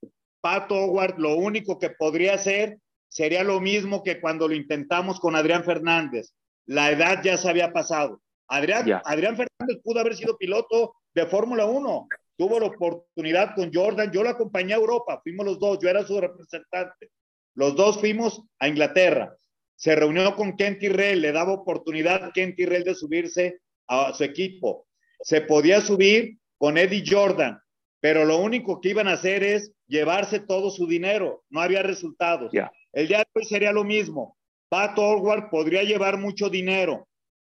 Pato 0.43 0.75
Howard 0.75 1.19
lo 1.19 1.37
único 1.37 1.79
que 1.79 1.89
podría 1.89 2.35
hacer 2.35 2.77
sería 3.09 3.43
lo 3.43 3.59
mismo 3.59 4.03
que 4.03 4.21
cuando 4.21 4.49
lo 4.49 4.55
intentamos 4.55 5.19
con 5.19 5.35
Adrián 5.35 5.65
Fernández. 5.65 6.35
La 6.67 6.91
edad 6.91 7.23
ya 7.25 7.39
se 7.39 7.49
había 7.49 7.73
pasado. 7.73 8.21
Adrián, 8.49 8.85
Ya. 8.85 9.01
Adrián 9.07 9.35
Fernández 9.35 9.81
pudo 9.83 10.01
haber 10.01 10.15
sido 10.15 10.37
piloto 10.37 10.95
de 11.15 11.25
Fórmula 11.25 11.65
1. 11.65 12.07
Tuvo 12.37 12.59
la 12.61 12.66
oportunidad 12.66 13.55
con 13.55 13.73
Jordan. 13.73 14.11
Yo 14.12 14.23
lo 14.23 14.31
acompañé 14.31 14.75
a 14.75 14.79
Europa. 14.79 15.20
Fuimos 15.23 15.47
los 15.47 15.59
dos. 15.59 15.79
Yo 15.81 15.88
era 15.88 16.05
su 16.05 16.20
representante. 16.20 17.11
Los 17.55 17.77
dos 17.77 18.01
fuimos 18.01 18.42
a 18.59 18.68
Inglaterra. 18.68 19.37
Se 19.77 19.94
reunió 19.94 20.35
con 20.35 20.57
Ken 20.57 20.79
Tyrrell. 20.79 21.20
Le 21.20 21.33
daba 21.33 21.53
oportunidad 21.53 22.25
a 22.25 22.33
Ken 22.33 22.55
Tyrrell 22.55 22.85
de 22.85 22.94
subirse 22.94 23.61
a 23.88 24.12
su 24.12 24.25
equipo. 24.25 24.87
Se 25.20 25.40
podía 25.40 25.81
subir 25.81 26.38
con 26.59 26.79
Eddie 26.79 27.05
Jordan 27.09 27.61
pero 28.05 28.27
lo 28.27 28.37
único 28.37 28.83
que 28.83 28.90
iban 28.90 29.09
a 29.09 29.14
hacer 29.14 29.42
es 29.42 29.73
llevarse 29.87 30.38
todo 30.38 30.70
su 30.70 30.87
dinero, 30.87 31.42
no 31.49 31.62
había 31.62 31.83
resultados. 31.83 32.53
El 32.92 33.09
día 33.09 33.20
de 33.20 33.25
hoy 33.33 33.47
sería 33.47 33.73
lo 33.73 33.83
mismo. 33.83 34.37
Pat 34.68 34.99
Orward 34.99 35.49
podría 35.49 35.85
llevar 35.85 36.18
mucho 36.18 36.51
dinero, 36.51 37.09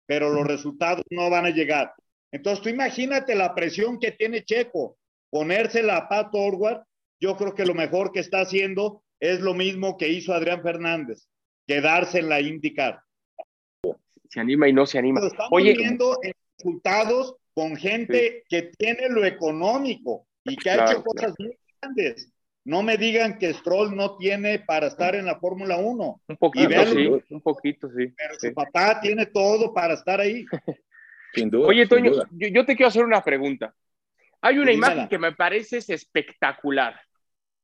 pero 0.06 0.30
los 0.30 0.46
resultados 0.46 1.06
no 1.10 1.30
van 1.30 1.46
a 1.46 1.52
llegar. 1.52 1.94
Entonces 2.32 2.64
tú 2.64 2.70
imagínate 2.70 3.36
la 3.36 3.54
presión 3.54 4.00
que 4.00 4.12
tiene 4.12 4.44
Checo, 4.44 4.98
ponérsela 5.30 5.98
a 5.98 6.10
Pat 6.10 6.30
Orward, 6.34 6.84
yo 7.20 7.38
creo 7.38 7.54
que 7.54 7.66
lo 7.66 7.74
mejor 7.74 8.12
que 8.12 8.20
está 8.20 8.42
haciendo 8.42 9.04
es 9.20 9.40
lo 9.40 9.54
mismo 9.54 9.98
que 9.98 10.10
hizo 10.10 10.34
Adrián 10.34 10.64
Fernández, 10.64 11.28
quedarse 11.68 12.20
en 12.20 12.30
la 12.30 12.42
IndyCar. 12.42 13.02
Se 14.30 14.40
anima 14.40 14.68
y 14.68 14.74
no 14.74 14.86
se 14.86 14.98
anima. 14.98 15.20
Pero 15.20 15.32
estamos 15.32 15.52
Oye, 15.52 15.76
viendo 15.76 16.18
resultados 16.58 17.36
con 17.54 17.76
gente 17.76 18.44
que 18.50 18.72
tiene 18.78 19.10
lo 19.10 19.26
económico 19.26 20.26
y 20.44 20.56
que 20.56 20.72
ha 20.72 20.76
Claro, 20.76 20.92
hecho 20.92 21.04
cosas 21.04 21.34
muy 21.38 21.58
grandes. 21.82 22.32
No 22.64 22.84
me 22.84 22.98
digan 22.98 23.40
que 23.40 23.54
Stroll 23.54 23.96
no 23.96 24.18
tiene 24.18 24.60
para 24.60 24.88
estar 24.88 25.16
en 25.16 25.26
la 25.26 25.40
Fórmula 25.40 25.78
1, 25.78 26.22
un 26.28 26.38
poquito, 26.38 26.86
sí, 26.86 27.08
un 27.34 27.42
poquito, 27.42 27.90
sí. 27.90 28.14
pero 28.16 28.36
sí. 28.40 28.50
su 28.50 28.54
papá 28.54 29.00
tiene 29.02 29.26
todo 29.26 29.74
para 29.74 29.96
estar 29.96 30.20
ahí. 30.20 30.46
Sin 31.34 31.50
duda. 31.50 31.68
Oye, 31.68 31.88
Toño, 31.88 32.12
duda. 32.12 32.28
yo, 32.32 32.48
yo 32.50 32.66
te 32.66 32.76
quiero 32.76 32.88
hacer 32.90 33.06
una 33.06 33.24
pregunta. 33.24 33.74
Hay 34.42 34.58
una 34.58 34.72
Dímela. 34.72 34.94
imagen 34.94 35.10
que 35.10 35.20
me 35.20 35.34
parece 35.34 35.78
es 35.78 35.90
espectacular. 35.90 37.00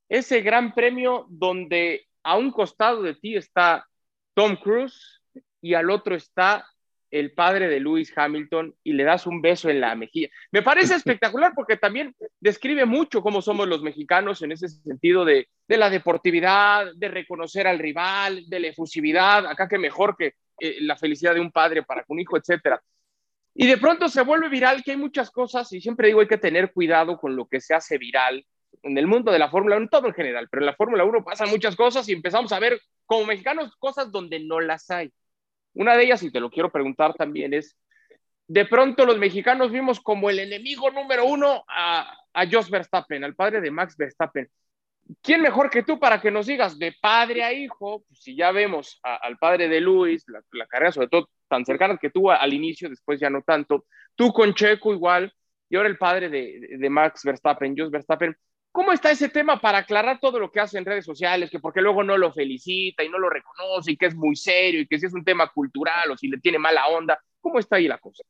Ese 0.10 0.42
gran 0.42 0.74
premio 0.74 1.26
donde 1.30 2.06
a 2.24 2.38
un 2.38 2.52
costado 2.52 3.02
de 3.02 3.16
ti 3.16 3.36
está 3.36 3.86
Tom 4.34 4.56
Cruise 4.58 5.22
y 5.62 5.74
al 5.74 5.90
otro 5.90 6.16
está 6.16 6.66
el 7.10 7.32
padre 7.34 7.68
de 7.70 7.80
Lewis 7.80 8.12
Hamilton 8.16 8.76
y 8.84 8.94
le 8.94 9.04
das 9.06 9.26
un 9.28 9.42
beso 9.42 9.70
en 9.70 9.80
la 9.80 9.96
mejilla. 9.96 10.30
Me 10.52 10.62
parece 10.62 10.94
espectacular 10.96 11.54
porque 11.56 11.78
también 11.78 12.14
describe 12.40 12.86
mucho 12.86 13.22
cómo 13.22 13.42
somos 13.42 13.68
los 13.68 13.82
mexicanos 13.82 14.42
en 14.42 14.52
ese 14.52 14.68
sentido 14.68 15.26
de, 15.26 15.48
de 15.68 15.78
la 15.78 15.90
deportividad, 15.90 16.94
de 16.96 17.08
reconocer 17.08 17.66
al 17.66 17.80
rival, 17.80 18.44
de 18.48 18.60
la 18.60 18.68
efusividad, 18.68 19.46
acá 19.48 19.68
que 19.68 19.78
mejor 19.78 20.16
que 20.18 20.34
eh, 20.60 20.78
la 20.82 20.98
felicidad 20.98 21.34
de 21.34 21.42
un 21.42 21.52
padre 21.52 21.84
para 21.84 22.04
con 22.04 22.16
un 22.16 22.22
hijo, 22.22 22.38
etcétera. 22.38 22.82
Y 23.60 23.66
de 23.66 23.78
pronto 23.78 24.08
se 24.08 24.22
vuelve 24.22 24.50
viral, 24.50 24.84
que 24.84 24.92
hay 24.92 24.98
muchas 24.98 25.32
cosas, 25.32 25.74
y 25.74 25.82
siempre 25.82 26.08
digo, 26.08 26.22
hay 26.22 26.28
que 26.28 26.38
tener 26.38 26.72
cuidado 26.72 27.18
con 27.18 27.36
lo 27.36 27.48
que 27.48 27.60
se 27.60 27.74
hace 27.74 27.98
viral 27.98 28.46
en 28.84 28.98
el 29.00 29.08
mundo 29.08 29.32
de 29.32 29.40
la 29.40 29.50
Fórmula 29.50 29.78
1, 29.78 29.88
todo 29.90 30.06
en 30.06 30.14
general, 30.14 30.48
pero 30.52 30.62
en 30.62 30.68
la 30.68 30.76
Fórmula 30.76 31.04
1 31.04 31.24
pasan 31.24 31.50
muchas 31.50 31.76
cosas 31.76 32.08
y 32.08 32.14
empezamos 32.14 32.52
a 32.52 32.60
ver 32.60 32.80
como 33.08 33.26
mexicanos 33.26 33.76
cosas 33.80 34.12
donde 34.12 34.40
no 34.40 34.60
las 34.60 34.92
hay. 34.92 35.12
Una 35.74 35.98
de 35.98 36.04
ellas, 36.04 36.22
y 36.22 36.32
te 36.32 36.40
lo 36.40 36.52
quiero 36.52 36.72
preguntar 36.72 37.16
también, 37.16 37.52
es, 37.56 37.76
de 38.48 38.66
pronto 38.66 39.08
los 39.08 39.18
mexicanos 39.18 39.72
vimos 39.72 40.00
como 40.00 40.30
el 40.30 40.38
enemigo 40.38 40.92
número 40.92 41.26
uno 41.26 41.66
a, 41.68 42.16
a 42.34 42.48
Jos 42.48 42.70
Verstappen, 42.70 43.24
al 43.24 43.34
padre 43.34 43.60
de 43.60 43.72
Max 43.72 43.98
Verstappen. 43.98 44.48
¿Quién 45.24 45.42
mejor 45.42 45.72
que 45.72 45.82
tú 45.82 46.00
para 46.00 46.22
que 46.22 46.30
nos 46.30 46.46
digas 46.46 46.78
de 46.78 46.96
padre 47.02 47.44
a 47.44 47.54
hijo? 47.54 48.04
Pues 48.08 48.22
si 48.22 48.36
ya 48.36 48.52
vemos 48.52 49.00
al 49.02 49.38
padre 49.38 49.68
de 49.68 49.82
Luis, 49.82 50.26
la, 50.28 50.68
carrera 50.68 50.92
sobre 50.92 51.08
todo 51.08 51.30
tan 51.48 51.66
cercana 51.66 51.98
que 51.98 52.10
tuvo 52.10 52.32
al 52.32 52.54
inicio, 52.54 52.90
después 52.90 53.20
ya 53.20 53.30
no 53.30 53.42
tanto, 53.42 53.86
tú 54.16 54.32
con 54.34 54.54
Checo 54.54 54.94
igual, 54.94 55.34
y 55.70 55.76
ahora 55.76 55.90
el 55.90 55.98
padre 55.98 56.30
de, 56.30 56.78
de 56.78 56.90
Max 56.90 57.22
Verstappen, 57.24 57.76
Jos 57.78 57.92
Verstappen. 57.92 58.36
¿Cómo 58.72 58.92
está 58.92 59.10
ese 59.10 59.30
tema 59.30 59.60
para 59.60 59.80
aclarar 59.80 60.20
todo 60.20 60.40
lo 60.40 60.52
que 60.52 60.60
hace 60.60 60.78
en 60.78 60.86
redes 60.86 61.04
sociales? 61.04 61.50
Que 61.50 61.60
porque 61.60 61.82
luego 61.82 62.04
no 62.04 62.16
lo 62.16 62.32
felicita 62.32 63.04
y 63.04 63.10
no 63.10 63.18
lo 63.18 63.30
reconoce 63.30 63.92
y 63.92 63.98
que 63.98 64.06
es 64.06 64.16
muy 64.16 64.36
serio 64.36 64.82
y 64.82 64.88
que 64.88 65.00
si 65.00 65.08
es 65.08 65.14
un 65.14 65.24
tema 65.24 65.50
cultural 65.52 66.12
o 66.12 66.18
si 66.18 66.28
le 66.28 66.38
tiene 66.38 66.60
mala 66.60 66.88
onda. 66.88 67.20
¿Cómo 67.42 67.60
está 67.60 67.78
ahí 67.78 67.88
la 67.88 67.98
cosa? 67.98 68.24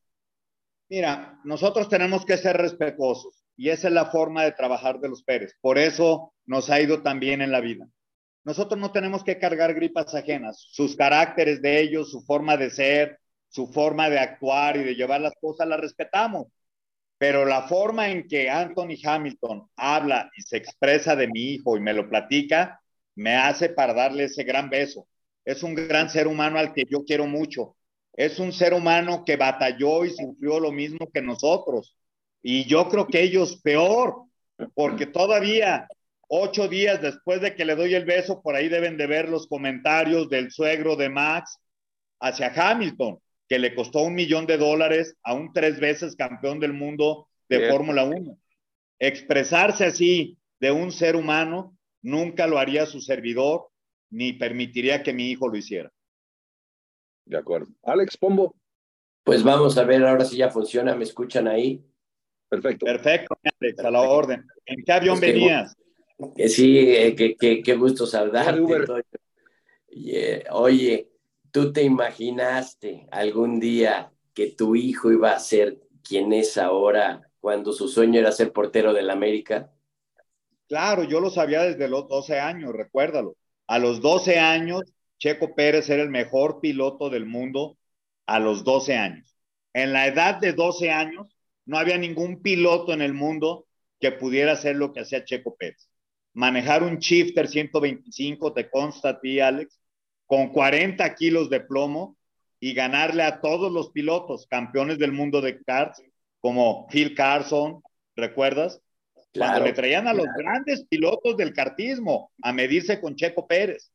Mira, 0.88 1.38
nosotros 1.44 1.88
tenemos 1.90 2.24
que 2.24 2.38
ser 2.38 2.56
respetuosos 2.56 3.44
y 3.56 3.68
esa 3.68 3.88
es 3.88 3.94
la 3.94 4.06
forma 4.06 4.44
de 4.44 4.52
trabajar 4.52 5.00
de 5.00 5.10
los 5.10 5.22
Pérez. 5.22 5.54
Por 5.60 5.76
eso 5.76 6.32
nos 6.46 6.70
ha 6.70 6.80
ido 6.80 7.02
tan 7.02 7.20
bien 7.20 7.42
en 7.42 7.52
la 7.52 7.60
vida. 7.60 7.86
Nosotros 8.48 8.80
no 8.80 8.90
tenemos 8.90 9.22
que 9.22 9.38
cargar 9.38 9.74
gripas 9.74 10.14
ajenas. 10.14 10.66
Sus 10.70 10.96
caracteres 10.96 11.60
de 11.60 11.82
ellos, 11.82 12.10
su 12.10 12.22
forma 12.22 12.56
de 12.56 12.70
ser, 12.70 13.18
su 13.50 13.66
forma 13.66 14.08
de 14.08 14.18
actuar 14.18 14.78
y 14.78 14.84
de 14.84 14.94
llevar 14.94 15.20
las 15.20 15.34
cosas, 15.38 15.68
las 15.68 15.78
respetamos. 15.78 16.46
Pero 17.18 17.44
la 17.44 17.68
forma 17.68 18.08
en 18.08 18.26
que 18.26 18.48
Anthony 18.48 18.96
Hamilton 19.04 19.68
habla 19.76 20.30
y 20.34 20.40
se 20.40 20.56
expresa 20.56 21.14
de 21.14 21.28
mi 21.28 21.52
hijo 21.52 21.76
y 21.76 21.80
me 21.80 21.92
lo 21.92 22.08
platica, 22.08 22.80
me 23.16 23.36
hace 23.36 23.68
para 23.68 23.92
darle 23.92 24.24
ese 24.24 24.44
gran 24.44 24.70
beso. 24.70 25.06
Es 25.44 25.62
un 25.62 25.74
gran 25.74 26.08
ser 26.08 26.26
humano 26.26 26.58
al 26.58 26.72
que 26.72 26.86
yo 26.88 27.04
quiero 27.04 27.26
mucho. 27.26 27.76
Es 28.14 28.38
un 28.38 28.54
ser 28.54 28.72
humano 28.72 29.24
que 29.26 29.36
batalló 29.36 30.06
y 30.06 30.10
sufrió 30.10 30.58
lo 30.58 30.72
mismo 30.72 31.10
que 31.12 31.20
nosotros 31.20 31.94
y 32.42 32.64
yo 32.64 32.88
creo 32.88 33.06
que 33.06 33.20
ellos 33.20 33.60
peor, 33.62 34.22
porque 34.72 35.04
todavía 35.04 35.86
ocho 36.28 36.68
días 36.68 37.02
después 37.02 37.40
de 37.40 37.54
que 37.54 37.64
le 37.64 37.74
doy 37.74 37.94
el 37.94 38.04
beso, 38.04 38.40
por 38.42 38.54
ahí 38.54 38.68
deben 38.68 38.96
de 38.96 39.06
ver 39.06 39.28
los 39.28 39.46
comentarios 39.46 40.28
del 40.28 40.50
suegro 40.50 40.96
de 40.96 41.08
Max 41.08 41.58
hacia 42.20 42.52
Hamilton, 42.54 43.18
que 43.48 43.58
le 43.58 43.74
costó 43.74 44.02
un 44.02 44.14
millón 44.14 44.46
de 44.46 44.58
dólares 44.58 45.16
a 45.22 45.34
un 45.34 45.52
tres 45.52 45.80
veces 45.80 46.14
campeón 46.16 46.60
del 46.60 46.74
mundo 46.74 47.28
de 47.48 47.70
Fórmula 47.70 48.04
1. 48.04 48.38
Expresarse 48.98 49.86
así 49.86 50.38
de 50.60 50.70
un 50.70 50.92
ser 50.92 51.16
humano 51.16 51.76
nunca 52.02 52.46
lo 52.46 52.58
haría 52.58 52.86
su 52.86 53.00
servidor, 53.00 53.68
ni 54.10 54.34
permitiría 54.34 55.02
que 55.02 55.12
mi 55.12 55.30
hijo 55.30 55.48
lo 55.48 55.56
hiciera. 55.56 55.90
De 57.24 57.36
acuerdo. 57.36 57.68
Alex 57.82 58.16
Pombo. 58.16 58.54
Pues 59.24 59.42
vamos 59.42 59.76
a 59.76 59.84
ver 59.84 60.04
ahora 60.04 60.24
si 60.24 60.36
ya 60.38 60.50
funciona, 60.50 60.94
¿me 60.94 61.04
escuchan 61.04 61.46
ahí? 61.48 61.84
Perfecto. 62.48 62.86
Perfecto, 62.86 63.38
Alex, 63.60 63.78
a 63.80 63.90
la 63.90 64.00
orden. 64.00 64.46
¿En 64.64 64.82
qué 64.84 64.92
avión 64.92 65.20
venías? 65.20 65.74
Que, 65.74 65.87
sí, 66.48 66.78
eh, 66.78 67.14
que, 67.14 67.62
qué 67.62 67.74
gusto 67.74 68.06
saludarte. 68.06 68.62
Eh, 69.88 70.44
oye, 70.50 71.10
¿tú 71.50 71.72
te 71.72 71.82
imaginaste 71.82 73.06
algún 73.10 73.58
día 73.60 74.12
que 74.34 74.50
tu 74.52 74.76
hijo 74.76 75.10
iba 75.10 75.32
a 75.32 75.40
ser 75.40 75.80
quien 76.02 76.32
es 76.32 76.58
ahora 76.58 77.28
cuando 77.40 77.72
su 77.72 77.88
sueño 77.88 78.20
era 78.20 78.32
ser 78.32 78.52
portero 78.52 78.92
del 78.92 79.10
América? 79.10 79.72
Claro, 80.68 81.04
yo 81.04 81.20
lo 81.20 81.30
sabía 81.30 81.62
desde 81.62 81.88
los 81.88 82.08
12 82.08 82.38
años, 82.38 82.72
recuérdalo. 82.72 83.36
A 83.66 83.78
los 83.78 84.00
12 84.00 84.38
años, 84.38 84.82
Checo 85.18 85.54
Pérez 85.54 85.88
era 85.88 86.02
el 86.02 86.10
mejor 86.10 86.60
piloto 86.60 87.10
del 87.10 87.26
mundo 87.26 87.78
a 88.26 88.38
los 88.38 88.64
12 88.64 88.96
años. 88.96 89.34
En 89.72 89.92
la 89.92 90.06
edad 90.06 90.38
de 90.40 90.52
12 90.52 90.90
años, 90.90 91.36
no 91.64 91.78
había 91.78 91.98
ningún 91.98 92.42
piloto 92.42 92.92
en 92.92 93.02
el 93.02 93.14
mundo 93.14 93.66
que 94.00 94.12
pudiera 94.12 94.52
hacer 94.52 94.76
lo 94.76 94.92
que 94.92 95.00
hacía 95.00 95.24
Checo 95.24 95.56
Pérez. 95.56 95.87
Manejar 96.38 96.84
un 96.84 96.98
Shifter 96.98 97.48
125, 97.48 98.52
te 98.52 98.70
consta 98.70 99.08
a 99.08 99.20
ti, 99.20 99.40
Alex, 99.40 99.80
con 100.24 100.52
40 100.52 101.12
kilos 101.16 101.50
de 101.50 101.58
plomo 101.58 102.16
y 102.60 102.74
ganarle 102.74 103.24
a 103.24 103.40
todos 103.40 103.72
los 103.72 103.90
pilotos, 103.90 104.46
campeones 104.46 105.00
del 105.00 105.10
mundo 105.10 105.40
de 105.40 105.60
karts, 105.60 106.00
como 106.38 106.86
Phil 106.86 107.16
Carson, 107.16 107.82
¿recuerdas? 108.14 108.80
Cuando 109.34 109.64
le 109.64 109.72
traían 109.72 110.06
a 110.06 110.14
los 110.14 110.28
grandes 110.36 110.84
pilotos 110.84 111.36
del 111.36 111.52
kartismo 111.52 112.30
a 112.40 112.52
medirse 112.52 113.00
con 113.00 113.16
Checo 113.16 113.48
Pérez, 113.48 113.90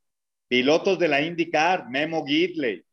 pilotos 0.50 1.00
de 1.00 1.08
la 1.08 1.22
IndyCar, 1.22 1.88
Memo 1.88 2.26
Gidley, 2.26 2.84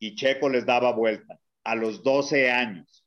y 0.00 0.16
Checo 0.16 0.48
les 0.48 0.66
daba 0.66 0.90
vuelta 0.90 1.38
a 1.62 1.76
los 1.76 2.02
12 2.02 2.50
años. 2.50 3.03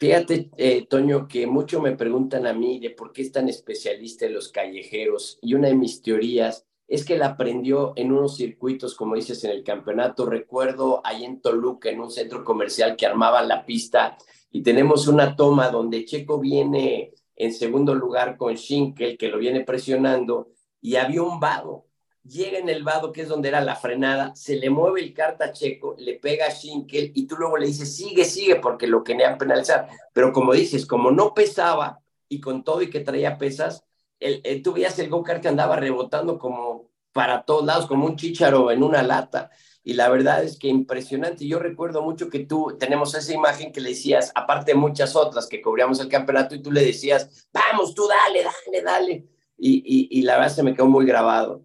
Fíjate, 0.00 0.50
eh, 0.56 0.86
Toño, 0.86 1.28
que 1.28 1.46
mucho 1.46 1.82
me 1.82 1.94
preguntan 1.94 2.46
a 2.46 2.54
mí 2.54 2.80
de 2.80 2.88
por 2.88 3.12
qué 3.12 3.20
es 3.20 3.32
tan 3.32 3.50
especialista 3.50 4.24
en 4.24 4.32
los 4.32 4.48
callejeros 4.48 5.38
y 5.42 5.52
una 5.52 5.68
de 5.68 5.74
mis 5.74 6.00
teorías 6.00 6.66
es 6.88 7.04
que 7.04 7.16
él 7.16 7.22
aprendió 7.22 7.92
en 7.96 8.10
unos 8.10 8.36
circuitos, 8.36 8.94
como 8.94 9.14
dices, 9.14 9.44
en 9.44 9.50
el 9.50 9.62
campeonato. 9.62 10.24
Recuerdo 10.24 11.02
ahí 11.04 11.26
en 11.26 11.42
Toluca, 11.42 11.90
en 11.90 12.00
un 12.00 12.10
centro 12.10 12.44
comercial 12.44 12.96
que 12.96 13.04
armaban 13.04 13.46
la 13.46 13.66
pista 13.66 14.16
y 14.50 14.62
tenemos 14.62 15.06
una 15.06 15.36
toma 15.36 15.68
donde 15.68 16.06
Checo 16.06 16.40
viene 16.40 17.12
en 17.36 17.52
segundo 17.52 17.94
lugar 17.94 18.38
con 18.38 18.56
Schinkel, 18.56 19.18
que 19.18 19.28
lo 19.28 19.36
viene 19.36 19.64
presionando, 19.64 20.48
y 20.80 20.96
había 20.96 21.22
un 21.22 21.38
vado 21.40 21.89
llega 22.24 22.58
en 22.58 22.68
el 22.68 22.82
vado, 22.82 23.12
que 23.12 23.22
es 23.22 23.28
donde 23.28 23.48
era 23.48 23.60
la 23.60 23.76
frenada, 23.76 24.34
se 24.34 24.56
le 24.56 24.70
mueve 24.70 25.00
el 25.00 25.14
carta 25.14 25.52
checo, 25.52 25.94
le 25.98 26.14
pega 26.14 26.46
a 26.46 26.50
Schinkel 26.50 27.12
y 27.14 27.26
tú 27.26 27.36
luego 27.36 27.56
le 27.56 27.66
dices, 27.66 27.94
sigue, 27.96 28.24
sigue, 28.24 28.56
porque 28.56 28.86
lo 28.86 29.02
querían 29.02 29.38
penalizar. 29.38 29.88
Pero 30.12 30.32
como 30.32 30.52
dices, 30.52 30.86
como 30.86 31.10
no 31.10 31.34
pesaba 31.34 32.00
y 32.28 32.40
con 32.40 32.64
todo 32.64 32.82
y 32.82 32.90
que 32.90 33.00
traía 33.00 33.38
pesas, 33.38 33.84
el, 34.18 34.62
tú 34.62 34.74
veías 34.74 34.98
el 34.98 35.08
go-kart 35.08 35.42
que 35.42 35.48
andaba 35.48 35.76
rebotando 35.76 36.38
como 36.38 36.90
para 37.12 37.42
todos 37.42 37.64
lados, 37.64 37.86
como 37.86 38.06
un 38.06 38.16
chícharo 38.16 38.70
en 38.70 38.82
una 38.82 39.02
lata. 39.02 39.50
Y 39.82 39.94
la 39.94 40.10
verdad 40.10 40.44
es 40.44 40.58
que 40.58 40.68
impresionante. 40.68 41.46
Yo 41.46 41.58
recuerdo 41.58 42.02
mucho 42.02 42.28
que 42.28 42.40
tú 42.40 42.76
tenemos 42.78 43.14
esa 43.14 43.32
imagen 43.32 43.72
que 43.72 43.80
le 43.80 43.90
decías, 43.90 44.30
aparte 44.34 44.72
de 44.72 44.78
muchas 44.78 45.16
otras 45.16 45.46
que 45.48 45.62
cubríamos 45.62 46.00
el 46.00 46.08
campeonato, 46.08 46.54
y 46.54 46.62
tú 46.62 46.70
le 46.70 46.84
decías, 46.84 47.48
vamos, 47.52 47.94
tú 47.94 48.06
dale, 48.06 48.44
dale, 48.44 48.82
dale. 48.84 49.26
Y, 49.56 49.82
y, 49.84 50.18
y 50.18 50.22
la 50.22 50.36
verdad 50.36 50.54
se 50.54 50.62
me 50.62 50.74
quedó 50.74 50.86
muy 50.86 51.06
grabado. 51.06 51.64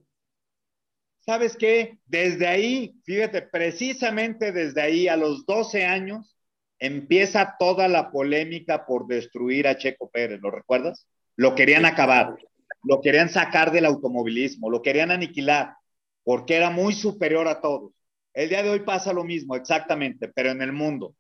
¿Sabes 1.26 1.58
qué? 1.58 2.00
Desde 2.06 2.48
ahí, 2.48 2.96
fíjate, 3.04 3.42
precisamente 3.42 4.52
desde 4.52 4.82
ahí, 4.82 5.08
a 5.08 5.18
los 5.18 5.46
12 5.46 5.86
años, 5.86 6.36
empieza 6.80 7.56
toda 7.58 7.88
la 7.88 8.12
polémica 8.12 8.86
por 8.86 9.08
destruir 9.08 9.68
a 9.68 9.78
Checo 9.78 10.10
Pérez, 10.10 10.40
¿lo 10.42 10.52
recuerdas? 10.52 11.08
Lo 11.36 11.56
querían 11.56 11.86
acabar, 11.86 12.36
lo 12.84 13.02
querían 13.02 13.30
sacar 13.30 13.72
del 13.72 13.86
automovilismo, 13.86 14.70
lo 14.70 14.82
querían 14.82 15.12
aniquilar, 15.12 15.76
porque 16.24 16.56
era 16.56 16.70
muy 16.70 16.94
superior 16.94 17.48
a 17.48 17.62
todos. 17.62 17.92
El 18.34 18.50
día 18.50 18.64
de 18.64 18.70
hoy 18.70 18.82
pasa 18.82 19.14
lo 19.14 19.24
mismo, 19.24 19.56
exactamente, 19.56 20.28
pero 20.28 20.52
en 20.52 20.62
el 20.62 20.74
mundo. 20.74 21.16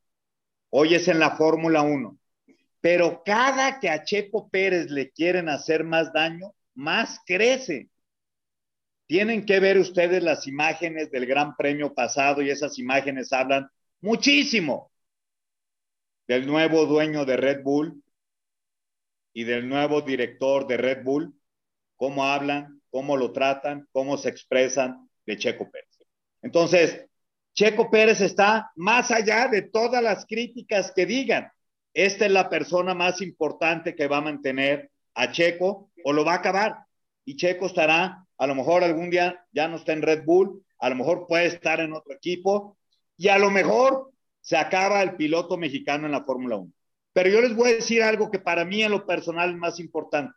Hoy 0.69 0.95
es 0.95 1.07
en 1.07 1.19
la 1.19 1.31
Fórmula 1.31 1.81
1. 1.81 2.17
Pero 2.81 3.23
cada 3.25 3.79
que 3.79 3.89
a 3.89 4.03
Checo 4.03 4.49
Pérez 4.49 4.91
le 4.91 5.09
quieren 5.09 5.49
hacer 5.49 5.83
más 5.83 6.13
daño, 6.13 6.53
más 6.75 7.19
crece. 7.25 7.89
Tienen 9.07 9.45
que 9.45 9.59
ver 9.59 9.77
ustedes 9.77 10.23
las 10.23 10.47
imágenes 10.47 11.11
del 11.11 11.25
Gran 11.25 11.55
Premio 11.55 11.93
pasado 11.93 12.41
y 12.41 12.49
esas 12.49 12.79
imágenes 12.79 13.31
hablan 13.31 13.69
muchísimo 14.01 14.91
del 16.27 16.47
nuevo 16.47 16.85
dueño 16.85 17.25
de 17.25 17.37
Red 17.37 17.61
Bull 17.63 18.03
y 19.33 19.43
del 19.43 19.69
nuevo 19.69 20.01
director 20.01 20.65
de 20.65 20.77
Red 20.77 21.03
Bull, 21.03 21.33
cómo 21.97 22.25
hablan, 22.25 22.81
cómo 22.89 23.15
lo 23.17 23.31
tratan, 23.31 23.87
cómo 23.91 24.17
se 24.17 24.29
expresan 24.29 25.09
de 25.25 25.37
Checo 25.37 25.69
Pérez. 25.69 25.99
Entonces, 26.41 27.05
Checo 27.53 27.91
Pérez 27.91 28.21
está 28.21 28.71
más 28.75 29.11
allá 29.11 29.47
de 29.47 29.61
todas 29.61 30.01
las 30.01 30.25
críticas 30.25 30.91
que 30.95 31.05
digan. 31.05 31.51
Esta 31.93 32.25
es 32.25 32.31
la 32.31 32.49
persona 32.49 32.93
más 32.93 33.21
importante 33.21 33.95
que 33.95 34.07
va 34.07 34.17
a 34.17 34.21
mantener 34.21 34.91
a 35.13 35.31
Checo 35.31 35.91
o 36.03 36.13
lo 36.13 36.25
va 36.25 36.33
a 36.33 36.37
acabar. 36.37 36.77
Y 37.23 37.35
Checo 37.37 37.67
estará 37.67 38.24
a 38.37 38.47
lo 38.47 38.55
mejor 38.55 38.83
algún 38.83 39.09
día 39.09 39.45
ya 39.51 39.67
no 39.67 39.77
está 39.77 39.93
en 39.93 40.01
Red 40.01 40.25
Bull, 40.25 40.63
a 40.79 40.89
lo 40.89 40.95
mejor 40.95 41.25
puede 41.27 41.45
estar 41.47 41.79
en 41.79 41.93
otro 41.93 42.13
equipo 42.13 42.77
y 43.17 43.29
a 43.29 43.37
lo 43.37 43.49
mejor 43.49 44.11
se 44.41 44.57
acaba 44.57 45.01
el 45.01 45.15
piloto 45.15 45.57
mexicano 45.57 46.05
en 46.05 46.11
la 46.11 46.23
Fórmula 46.23 46.57
1. 46.57 46.71
Pero 47.13 47.29
yo 47.29 47.41
les 47.41 47.55
voy 47.55 47.69
a 47.69 47.75
decir 47.75 48.03
algo 48.03 48.29
que 48.29 48.39
para 48.39 48.65
mí 48.65 48.83
en 48.83 48.91
lo 48.91 49.05
personal 49.05 49.51
es 49.51 49.55
más 49.55 49.79
importante. 49.79 50.33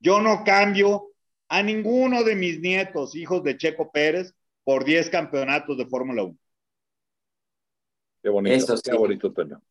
Yo 0.00 0.20
no 0.20 0.42
cambio 0.44 1.12
a 1.48 1.62
ninguno 1.62 2.24
de 2.24 2.34
mis 2.34 2.60
nietos, 2.60 3.14
hijos 3.14 3.42
de 3.42 3.56
Checo 3.56 3.90
Pérez, 3.90 4.34
por 4.64 4.84
10 4.84 5.10
campeonatos 5.10 5.76
de 5.78 5.86
Fórmula 5.86 6.24
1. 6.24 6.36
Qué 8.22 8.28
bonito, 8.30 8.74
qué 8.82 8.94
bonito, 8.94 9.32
Toño. 9.32 9.62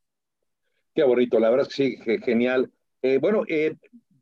Qué 0.94 1.04
bonito, 1.04 1.40
la 1.40 1.50
verdad 1.50 1.68
es 1.70 1.76
que 1.76 1.98
sí, 1.98 2.20
genial. 2.24 2.72
Eh, 3.02 3.18
bueno, 3.18 3.44
eh, 3.50 3.76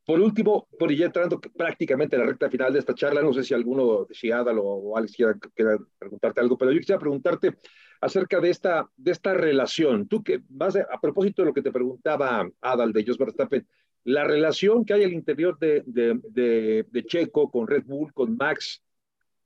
por 0.06 0.20
último, 0.20 0.68
por 0.78 0.94
ya 0.94 1.06
entrando 1.06 1.39
prácticamente 1.39 2.16
en 2.16 2.24
la 2.24 2.28
recta 2.28 2.50
final 2.50 2.74
de 2.74 2.80
esta 2.80 2.94
charla, 2.94 3.22
no 3.22 3.32
sé 3.32 3.44
si 3.44 3.54
alguno, 3.54 4.06
si 4.12 4.32
Adal 4.32 4.58
o, 4.60 4.98
Alex 4.98 5.16
quiera, 5.16 5.38
preguntarte 5.98 6.42
algo, 6.42 6.58
pero 6.58 6.72
yo 6.72 6.80
quisiera 6.80 7.00
preguntarte 7.00 7.58
acerca 8.02 8.42
de 8.42 8.50
esta, 8.50 8.89
de 8.98 9.12
esta 9.12 9.34
relación. 9.34 10.08
Tú 10.10 10.22
que 10.22 10.42
vas 10.50 10.76
a, 10.76 11.00
propósito 11.00 11.42
de 11.42 11.48
lo 11.48 11.54
que 11.54 11.62
te 11.62 11.72
preguntaba 11.72 12.50
Adal 12.60 12.92
de 12.92 13.06
Jos 13.06 13.18
Verstappen, 13.18 13.66
la 14.04 14.26
relación 14.26 14.84
que 14.84 14.94
hay 14.94 15.04
al 15.04 15.13
interior 15.13 15.58
de, 15.58 15.84
de, 15.86 16.86
de, 16.92 17.06
Checo 17.06 17.50
con 17.50 17.68
Red 17.68 17.86
Bull, 17.86 18.13
con 18.13 18.36
Max, 18.36 18.84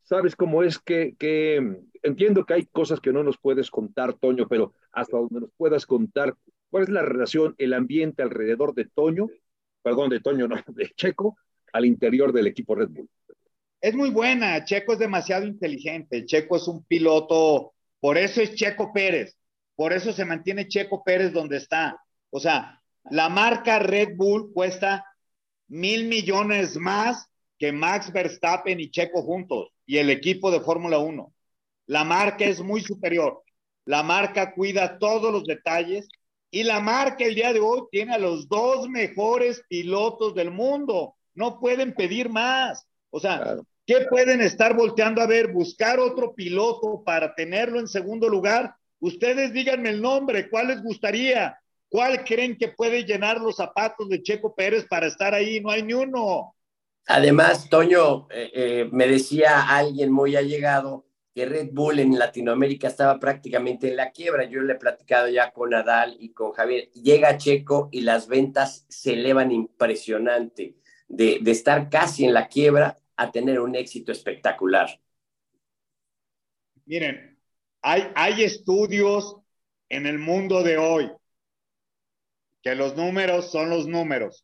¿sabes 0.01 0.35
cómo 0.35 0.63
es 0.63 0.79
que, 0.79 1.15
que, 1.19 1.81
entiendo 2.01 2.45
que 2.45 2.55
hay 2.55 2.65
cosas 2.65 2.99
que 2.99 3.13
no 3.13 3.21
nos 3.21 3.37
puedes 3.37 3.69
contar, 3.69 4.13
Toño, 4.13 4.47
pero 4.47 4.73
hasta 4.91 5.17
donde 5.17 5.41
nos 5.41 5.51
puedas 5.55 5.85
contar, 5.85 6.35
¿cuál 6.71 6.83
es 6.83 6.89
la 6.89 7.03
relación, 7.03 7.53
el 7.59 7.73
ambiente 7.73 8.23
alrededor 8.23 8.73
de 8.73 8.85
Toño, 8.85 9.27
perdón, 9.87 10.09
de 10.09 10.19
Toño, 10.19 10.49
no, 10.49 10.57
de 10.67 10.91
Checo, 10.97 11.37
al 11.71 11.85
interior 11.85 12.33
del 12.33 12.47
equipo 12.47 12.75
Red 12.75 12.89
Bull? 12.89 13.09
Es 13.79 13.95
muy 13.95 14.09
buena, 14.09 14.65
Checo 14.65 14.91
es 14.91 14.99
demasiado 14.99 15.45
inteligente, 15.45 16.25
Checo 16.25 16.57
es 16.57 16.67
un 16.67 16.83
piloto, 16.83 17.73
por 18.01 18.17
eso 18.17 18.41
es 18.41 18.53
Checo 18.55 18.91
Pérez, 18.91 19.37
por 19.77 19.93
eso 19.93 20.11
se 20.11 20.25
mantiene 20.25 20.67
Checo 20.67 21.05
Pérez 21.05 21.31
donde 21.31 21.55
está. 21.55 22.03
O 22.31 22.41
sea, 22.41 22.81
la 23.09 23.29
marca 23.29 23.79
Red 23.79 24.17
Bull 24.17 24.51
cuesta 24.51 25.05
mil 25.69 26.09
millones 26.09 26.75
más 26.75 27.29
que 27.57 27.71
Max 27.71 28.11
Verstappen 28.11 28.81
y 28.81 28.91
Checo 28.91 29.21
juntos 29.21 29.69
y 29.85 29.99
el 29.99 30.09
equipo 30.09 30.51
de 30.51 30.59
Fórmula 30.59 30.97
1. 30.97 31.33
La 31.85 32.03
marca 32.03 32.43
es 32.43 32.59
muy 32.59 32.81
superior. 32.81 33.41
La 33.85 34.03
marca 34.03 34.53
cuida 34.53 34.99
todos 34.99 35.31
los 35.31 35.45
detalles 35.45 36.09
y 36.51 36.63
la 36.63 36.79
marca 36.79 37.25
el 37.25 37.35
día 37.35 37.53
de 37.53 37.59
hoy 37.59 37.83
tiene 37.91 38.13
a 38.13 38.19
los 38.19 38.47
dos 38.47 38.87
mejores 38.89 39.63
pilotos 39.67 40.33
del 40.33 40.51
mundo. 40.51 41.15
No 41.33 41.59
pueden 41.59 41.93
pedir 41.93 42.29
más. 42.29 42.85
O 43.09 43.19
sea, 43.19 43.57
¿qué 43.85 44.05
pueden 44.09 44.41
estar 44.41 44.75
volteando 44.75 45.21
a 45.21 45.27
ver? 45.27 45.51
Buscar 45.51 45.99
otro 45.99 46.33
piloto 46.33 47.03
para 47.05 47.35
tenerlo 47.35 47.79
en 47.79 47.87
segundo 47.87 48.29
lugar. 48.29 48.73
Ustedes 48.99 49.53
díganme 49.53 49.89
el 49.89 50.01
nombre, 50.01 50.49
¿cuál 50.49 50.67
les 50.67 50.81
gustaría? 50.81 51.59
¿Cuál 51.89 52.23
creen 52.25 52.57
que 52.57 52.69
puede 52.69 53.03
llenar 53.03 53.39
los 53.39 53.55
zapatos 53.55 54.09
de 54.09 54.21
Checo 54.21 54.55
Pérez 54.55 54.85
para 54.89 55.07
estar 55.07 55.33
ahí? 55.33 55.61
No 55.61 55.69
hay 55.69 55.83
ni 55.83 55.93
uno. 55.93 56.53
Además, 57.05 57.69
Toño, 57.69 58.27
eh, 58.29 58.51
eh, 58.53 58.89
me 58.91 59.07
decía 59.07 59.69
alguien 59.69 60.11
muy 60.11 60.35
allegado 60.35 61.06
que 61.37 61.45
Red 61.45 61.69
Bull 61.71 61.99
en 61.99 62.17
Latinoamérica 62.17 62.87
estaba 62.87 63.19
prácticamente 63.19 63.89
en 63.89 63.95
la 63.95 64.09
quiebra. 64.09 64.45
Yo 64.45 64.59
le 64.61 64.73
he 64.73 64.77
platicado 64.77 65.29
ya 65.29 65.51
con 65.51 65.69
Nadal 65.69 66.17
y 66.19 66.33
con 66.33 66.51
Javier. 66.51 66.89
Llega 66.93 67.37
Checo 67.37 67.89
y 67.91 68.01
las 68.01 68.27
ventas 68.27 68.87
se 68.89 69.13
elevan 69.13 69.51
impresionante. 69.51 70.77
De, 71.07 71.37
de 71.39 71.51
estar 71.51 71.91
casi 71.91 72.25
en 72.25 72.33
la 72.33 72.47
quiebra 72.47 72.97
a 73.15 73.31
tener 73.31 73.59
un 73.59 73.75
éxito 73.75 74.11
espectacular. 74.11 74.99
Miren, 76.85 77.37
hay, 77.83 78.11
hay 78.15 78.43
estudios 78.43 79.37
en 79.89 80.07
el 80.07 80.17
mundo 80.17 80.63
de 80.63 80.79
hoy 80.79 81.11
que 82.63 82.73
los 82.73 82.95
números 82.95 83.51
son 83.51 83.69
los 83.69 83.85
números 83.85 84.43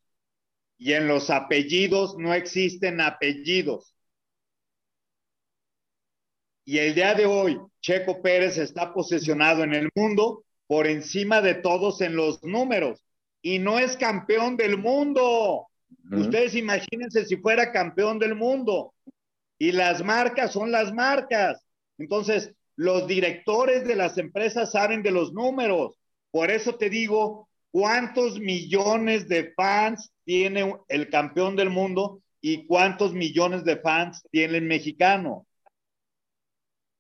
y 0.78 0.94
en 0.94 1.08
los 1.08 1.32
apellidos 1.32 2.18
no 2.20 2.36
existen 2.36 3.02
apellidos. 3.02 3.96
Y 6.66 6.78
el 6.78 6.96
día 6.96 7.14
de 7.14 7.26
hoy, 7.26 7.60
Checo 7.82 8.22
Pérez 8.22 8.58
está 8.58 8.94
posesionado 8.94 9.64
en 9.64 9.74
el 9.74 9.90
mundo 9.96 10.44
por 10.68 10.88
encima 10.88 11.42
de 11.42 11.56
todos 11.56 12.02
en 12.02 12.16
los 12.16 12.44
números 12.44 13.04
y 13.42 13.60
no 13.60 13.80
es 13.80 13.98
campeón 13.98 14.56
del 14.56 14.78
mundo. 14.78 15.68
Ustedes 16.12 16.56
imagínense 16.56 17.26
si 17.26 17.38
fuera 17.38 17.72
campeón 17.72 18.20
del 18.20 18.36
mundo. 18.36 18.94
Y 19.60 19.72
las 19.72 20.04
marcas 20.04 20.52
son 20.54 20.72
las 20.72 20.94
marcas. 20.94 21.66
Entonces, 21.98 22.54
los 22.76 23.08
directores 23.08 23.86
de 23.86 23.96
las 23.96 24.18
empresas 24.18 24.72
saben 24.72 25.04
de 25.04 25.12
los 25.12 25.34
números. 25.34 25.98
Por 26.32 26.50
eso 26.50 26.76
te 26.76 26.90
digo 26.90 27.48
¿Cuántos 27.74 28.40
millones 28.40 29.28
de 29.28 29.52
fans 29.56 30.12
tiene 30.26 30.76
el 30.90 31.10
campeón 31.10 31.56
del 31.56 31.72
mundo 31.72 32.22
y 32.40 32.68
cuántos 32.68 33.14
millones 33.14 33.64
de 33.64 33.78
fans 33.78 34.22
tiene 34.30 34.60
el 34.60 34.66
mexicano? 34.66 35.48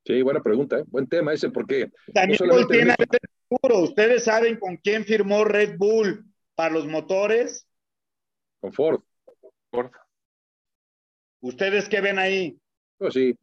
Sí, 0.05 0.21
buena 0.21 0.41
pregunta, 0.41 0.79
¿eh? 0.79 0.83
buen 0.87 1.07
tema 1.07 1.33
ese, 1.33 1.49
porque 1.49 1.91
también 2.13 2.39
tiene 2.69 2.95
¿Ustedes 3.49 4.23
saben 4.23 4.57
con 4.57 4.77
quién 4.77 5.05
firmó 5.05 5.45
Red 5.45 5.77
Bull 5.77 6.25
para 6.55 6.73
los 6.73 6.87
motores? 6.87 7.67
Con 8.59 8.73
Ford. 8.73 9.01
Ford. 9.71 9.91
¿Ustedes 11.41 11.87
qué 11.87 12.01
ven 12.01 12.19
ahí? 12.19 12.57
Pues 12.97 13.13
sí, 13.13 13.37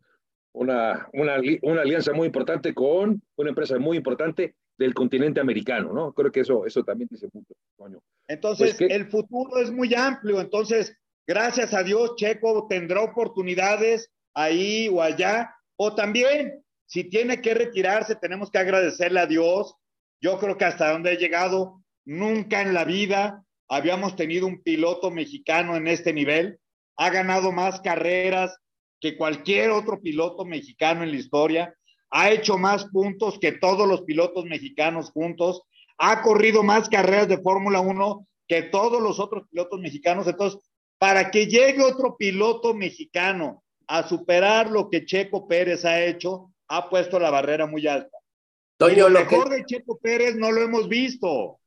una, 0.53 1.09
una, 1.13 1.41
una 1.63 1.83
alianza 1.83 2.13
muy 2.13 2.27
importante 2.27 2.75
con 2.75 3.23
una 3.37 3.49
empresa 3.49 3.79
muy 3.79 3.97
importante 3.97 4.55
del 4.77 4.95
continente 4.95 5.41
americano, 5.41 5.93
¿no? 5.93 6.13
Creo 6.13 6.33
que 6.33 6.41
eso, 6.41 6.65
eso 6.67 6.83
también 6.83 7.09
dice 7.11 7.29
mucho. 7.33 7.55
Entonces, 8.27 8.77
pues 8.79 8.91
el 8.91 9.11
futuro 9.11 9.59
es 9.59 9.71
muy 9.71 9.95
amplio, 9.95 10.41
entonces, 10.41 10.97
gracias 11.27 11.75
a 11.75 11.83
Dios, 11.83 12.17
Checo 12.17 12.67
tendrá 12.69 13.03
oportunidades 13.03 14.11
ahí 14.33 14.89
o 14.89 15.03
allá, 15.03 15.55
o 15.83 15.95
también, 15.95 16.63
si 16.85 17.05
tiene 17.05 17.41
que 17.41 17.55
retirarse, 17.55 18.15
tenemos 18.15 18.51
que 18.51 18.59
agradecerle 18.59 19.19
a 19.19 19.27
Dios. 19.27 19.77
Yo 20.21 20.39
creo 20.39 20.59
que 20.59 20.67
hasta 20.67 20.93
donde 20.93 21.13
he 21.13 21.17
llegado, 21.17 21.83
nunca 22.05 22.61
en 22.61 22.75
la 22.75 22.85
vida 22.85 23.47
habíamos 23.67 24.15
tenido 24.15 24.47
un 24.47 24.63
piloto 24.63 25.11
mexicano 25.11 25.77
en 25.77 25.89
este 25.89 26.13
nivel. 26.13 26.61
Ha 26.99 27.09
ganado 27.09 27.51
más 27.51 27.81
carreras 27.81 28.59
que 29.01 29.17
cualquier 29.17 29.71
otro 29.71 30.03
piloto 30.03 30.45
mexicano 30.45 31.03
en 31.03 31.13
la 31.13 31.17
historia 31.17 31.75
ha 32.11 32.31
hecho 32.31 32.59
más 32.59 32.85
puntos 32.87 33.39
que 33.39 33.53
todos 33.53 33.89
los 33.89 34.03
pilotos 34.03 34.45
mexicanos 34.45 35.11
juntos, 35.13 35.63
ha 35.97 36.21
corrido 36.21 36.63
más 36.63 36.91
carreras 36.91 37.29
de 37.29 37.39
Fórmula 37.39 37.81
1 37.81 38.27
que 38.49 38.65
todos 38.65 39.01
los 39.01 39.19
otros 39.19 39.49
pilotos 39.49 39.81
mexicanos. 39.81 40.27
Entonces, 40.27 40.61
para 40.99 41.31
que 41.31 41.47
llegue 41.47 41.83
otro 41.83 42.17
piloto 42.19 42.75
mexicano 42.75 43.63
a 43.91 44.07
superar 44.07 44.71
lo 44.71 44.89
que 44.89 45.05
Checo 45.05 45.49
Pérez 45.49 45.85
ha 45.85 46.05
hecho, 46.05 46.53
ha 46.69 46.89
puesto 46.89 47.19
la 47.19 47.29
barrera 47.29 47.67
muy 47.67 47.89
alta. 47.89 48.17
lo, 48.79 49.11
mejor 49.11 49.51
de 49.51 49.65
Checo 49.67 49.99
Pérez 49.99 50.37
no 50.37 50.53
lo 50.53 50.63
hemos 50.63 50.89
visto. 50.89 51.59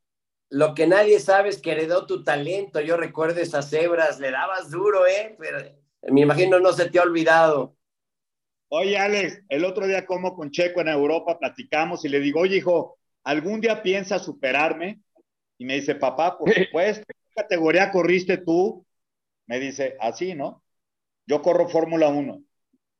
Lo 0.49 0.73
que 0.73 0.87
nadie 0.87 1.19
sabe 1.19 1.49
es 1.49 1.61
que 1.61 1.73
heredó 1.73 2.05
tu 2.05 2.23
talento. 2.23 2.79
Yo 2.79 2.95
recuerdo 2.95 3.41
esas 3.41 3.69
cebras, 3.69 4.21
le 4.21 4.31
dabas 4.31 4.71
duro, 4.71 5.05
¿eh? 5.05 5.35
Pero 5.37 5.57
me 6.13 6.21
imagino 6.21 6.61
no 6.61 6.71
se 6.71 6.89
te 6.89 6.97
ha 6.97 7.03
olvidado. 7.03 7.75
Oye, 8.69 8.97
Alex, 8.97 9.43
el 9.49 9.65
otro 9.65 9.85
día 9.85 10.05
como 10.05 10.33
con 10.33 10.49
Checo 10.49 10.79
en 10.79 10.87
Europa, 10.87 11.37
platicamos 11.37 12.05
y 12.05 12.09
le 12.09 12.21
digo, 12.21 12.39
oye, 12.39 12.55
hijo, 12.55 12.97
¿algún 13.25 13.59
día 13.59 13.83
piensas 13.83 14.23
superarme? 14.23 15.01
Y 15.57 15.65
me 15.65 15.75
dice, 15.75 15.95
papá, 15.95 16.37
por 16.37 16.53
supuesto, 16.53 17.03
¿qué 17.05 17.33
categoría 17.35 17.91
corriste 17.91 18.37
tú? 18.37 18.85
Me 19.45 19.59
dice, 19.59 19.97
así, 19.99 20.35
¿no? 20.35 20.62
Yo 21.25 21.41
corro 21.41 21.67
Fórmula 21.67 22.09
1. 22.09 22.43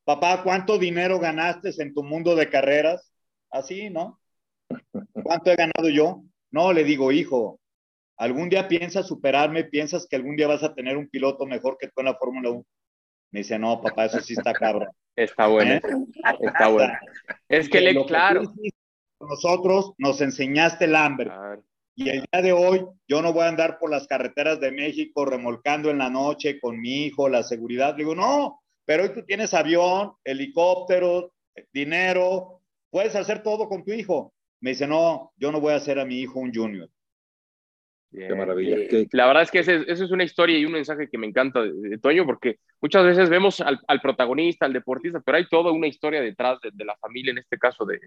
Papá, 0.06 0.44
¿cuánto 0.44 0.78
dinero 0.78 1.20
ganaste 1.20 1.72
en 1.78 1.94
tu 1.94 2.04
mundo 2.04 2.36
de 2.36 2.50
carreras? 2.50 3.12
Así, 3.50 3.90
¿no? 3.90 4.20
¿Cuánto 5.24 5.52
he 5.52 5.56
ganado 5.56 5.90
yo? 5.90 6.24
No, 6.52 6.74
le 6.74 6.84
digo, 6.84 7.12
hijo, 7.12 7.60
¿algún 8.18 8.50
día 8.50 8.68
piensas 8.68 9.08
superarme? 9.08 9.64
¿Piensas 9.64 10.08
que 10.08 10.16
algún 10.16 10.36
día 10.36 10.48
vas 10.48 10.64
a 10.64 10.74
tener 10.74 10.98
un 10.98 11.10
piloto 11.10 11.46
mejor 11.46 11.78
que 11.78 11.88
tú 11.88 11.94
en 11.98 12.06
la 12.06 12.16
Fórmula 12.16 12.50
1? 12.50 12.66
Me 13.32 13.40
dice, 13.40 13.58
no, 13.58 13.82
papá, 13.82 14.06
eso 14.06 14.20
sí 14.20 14.34
está 14.34 14.54
cabrón. 14.54 14.90
Está 15.16 15.48
bueno, 15.48 15.74
¿Eh? 15.74 15.82
está 16.42 16.68
bueno. 16.68 16.94
Es 17.48 17.70
que, 17.70 17.82
le, 17.82 18.06
claro. 18.06 18.44
nosotros 19.20 19.94
nos 19.98 20.22
enseñaste 20.22 20.86
el 20.86 20.96
hambre. 20.96 21.32
Y 21.96 22.10
el 22.10 22.26
día 22.32 22.42
de 22.42 22.54
hoy 22.54 22.86
yo 23.08 23.22
no 23.22 23.34
voy 23.34 23.44
a 23.44 23.50
andar 23.50 23.78
por 23.78 23.92
las 23.92 24.08
carreteras 24.08 24.60
de 24.60 24.72
México 24.72 25.26
remolcando 25.26 25.92
en 25.92 26.00
la 26.00 26.10
noche 26.10 26.60
con 26.60 26.80
mi 26.80 27.06
hijo, 27.06 27.30
la 27.30 27.44
seguridad. 27.44 27.94
Digo, 27.94 28.16
no, 28.16 28.62
pero 28.86 29.04
hoy 29.04 29.14
tú 29.14 29.24
tienes 29.24 29.54
avión, 29.54 30.14
helicóptero, 30.24 31.34
dinero, 31.72 32.62
puedes 32.90 33.16
hacer 33.16 33.44
todo 33.44 33.70
con 33.70 33.84
tu 33.84 33.92
hijo. 33.92 34.34
Me 34.60 34.72
dice, 34.72 34.88
no, 34.88 35.34
yo 35.38 35.52
no 35.52 35.62
voy 35.62 35.74
a 35.74 35.78
hacer 35.78 36.00
a 36.00 36.06
mi 36.06 36.20
hijo 36.20 36.40
un 36.40 36.54
junior. 36.54 36.90
Qué 38.14 38.36
maravilla. 38.36 38.78
La 39.12 39.26
verdad 39.26 39.44
es 39.44 39.52
que 39.52 39.60
esa 39.60 39.74
es 39.74 40.12
una 40.12 40.24
historia 40.24 40.58
y 40.58 40.66
un 40.66 40.74
mensaje 40.74 41.10
que 41.10 41.18
me 41.18 41.26
encanta 41.26 41.62
de, 41.62 41.98
Toño, 41.98 42.26
porque 42.26 42.60
muchas 42.80 43.04
veces 43.04 43.30
vemos 43.30 43.60
al, 43.62 44.02
protagonista, 44.02 44.66
al 44.66 44.74
deportista, 44.74 45.20
pero 45.20 45.38
hay 45.38 45.48
toda 45.48 45.72
una 45.72 45.88
historia 45.88 46.22
detrás 46.22 46.60
de, 46.62 46.86
la 46.86 46.96
familia, 46.98 47.32
en 47.32 47.40
este 47.40 47.58
caso 47.58 47.86
de, 47.86 48.00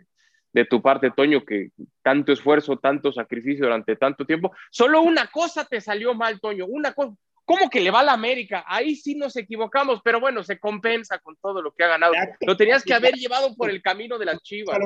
de, 0.53 0.64
tu 0.64 0.81
parte, 0.81 1.11
Toño, 1.11 1.45
que 1.45 1.71
tanto 2.03 2.33
esfuerzo, 2.33 2.79
tanto 2.79 3.12
sacrificio 3.12 3.64
durante 3.64 3.97
tanto 3.97 4.25
tiempo. 4.25 4.53
Solo 4.71 5.03
una 5.03 5.27
cosa 5.27 5.64
te 5.64 5.81
salió 5.81 6.14
mal, 6.14 6.40
Toño, 6.40 6.66
una 6.66 6.92
cosa. 6.92 7.16
¿Cómo 7.45 7.71
que 7.71 7.81
le 7.81 7.92
va 7.92 8.01
a 8.01 8.05
la 8.05 8.12
América? 8.12 8.64
Ahí 8.66 8.97
sí 8.97 9.14
nos 9.14 9.37
equivocamos, 9.37 10.01
pero 10.05 10.19
bueno, 10.19 10.42
se 10.42 10.59
compensa 10.59 11.19
con 11.21 11.37
todo 11.37 11.62
lo 11.62 11.73
que 11.73 11.85
ha 11.85 11.88
ganado. 11.88 12.12
Lo 12.40 12.57
tenías 12.57 12.83
que 12.83 12.92
haber 12.92 13.14
llevado 13.14 13.55
por 13.55 13.71
el 13.71 13.81
camino 13.83 14.19
de 14.19 14.25
las 14.25 14.42
chivas. 14.42 14.79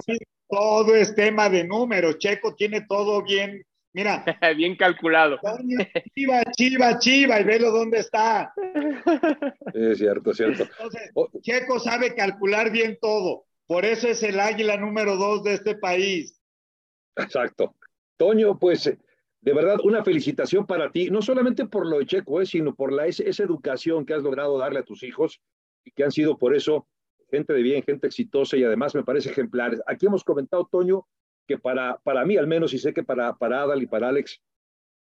todo 0.46 0.94
es 0.94 1.14
tema 1.14 1.48
de 1.48 1.64
números. 1.64 2.18
Checo 2.18 2.54
tiene 2.54 2.82
todo 2.86 3.22
bien, 3.22 3.64
mira. 3.92 4.24
bien 4.56 4.76
calculado. 4.76 5.38
Chiva, 6.14 6.42
chiva, 6.56 6.98
chiva, 6.98 7.40
y 7.40 7.44
velo 7.44 7.70
dónde 7.70 7.98
está. 7.98 8.52
Es 9.74 9.98
cierto, 9.98 10.30
es 10.30 10.36
cierto. 10.36 10.64
Entonces, 10.64 11.10
Checo 11.42 11.78
sabe 11.78 12.14
calcular 12.14 12.70
bien 12.70 12.98
todo. 13.00 13.44
Por 13.66 13.84
eso 13.84 14.08
es 14.08 14.22
el 14.22 14.40
águila 14.40 14.76
número 14.76 15.16
dos 15.16 15.44
de 15.44 15.54
este 15.54 15.76
país. 15.76 16.40
Exacto. 17.16 17.76
Toño, 18.16 18.58
pues 18.58 18.84
de 19.40 19.54
verdad 19.54 19.78
una 19.84 20.04
felicitación 20.04 20.66
para 20.66 20.90
ti, 20.90 21.10
no 21.10 21.22
solamente 21.22 21.66
por 21.66 21.86
lo 21.86 21.98
de 21.98 22.06
Checo, 22.06 22.40
eh, 22.40 22.46
sino 22.46 22.74
por 22.74 22.92
la, 22.92 23.06
esa 23.06 23.42
educación 23.42 24.04
que 24.04 24.14
has 24.14 24.22
logrado 24.22 24.58
darle 24.58 24.80
a 24.80 24.84
tus 24.84 25.02
hijos 25.02 25.40
y 25.84 25.92
que 25.92 26.04
han 26.04 26.12
sido 26.12 26.36
por 26.36 26.54
eso 26.54 26.86
gente 27.30 27.52
de 27.52 27.62
bien, 27.62 27.82
gente 27.82 28.08
exitosa 28.08 28.56
y 28.56 28.64
además 28.64 28.94
me 28.94 29.04
parece 29.04 29.30
ejemplares. 29.30 29.80
Aquí 29.86 30.06
hemos 30.06 30.24
comentado, 30.24 30.68
Toño, 30.70 31.06
que 31.50 31.58
para, 31.58 31.98
para 32.04 32.24
mí 32.24 32.36
al 32.36 32.46
menos, 32.46 32.72
y 32.74 32.78
sé 32.78 32.94
que 32.94 33.02
para, 33.02 33.34
para 33.34 33.62
Adal 33.62 33.82
y 33.82 33.86
para 33.86 34.08
Alex, 34.08 34.40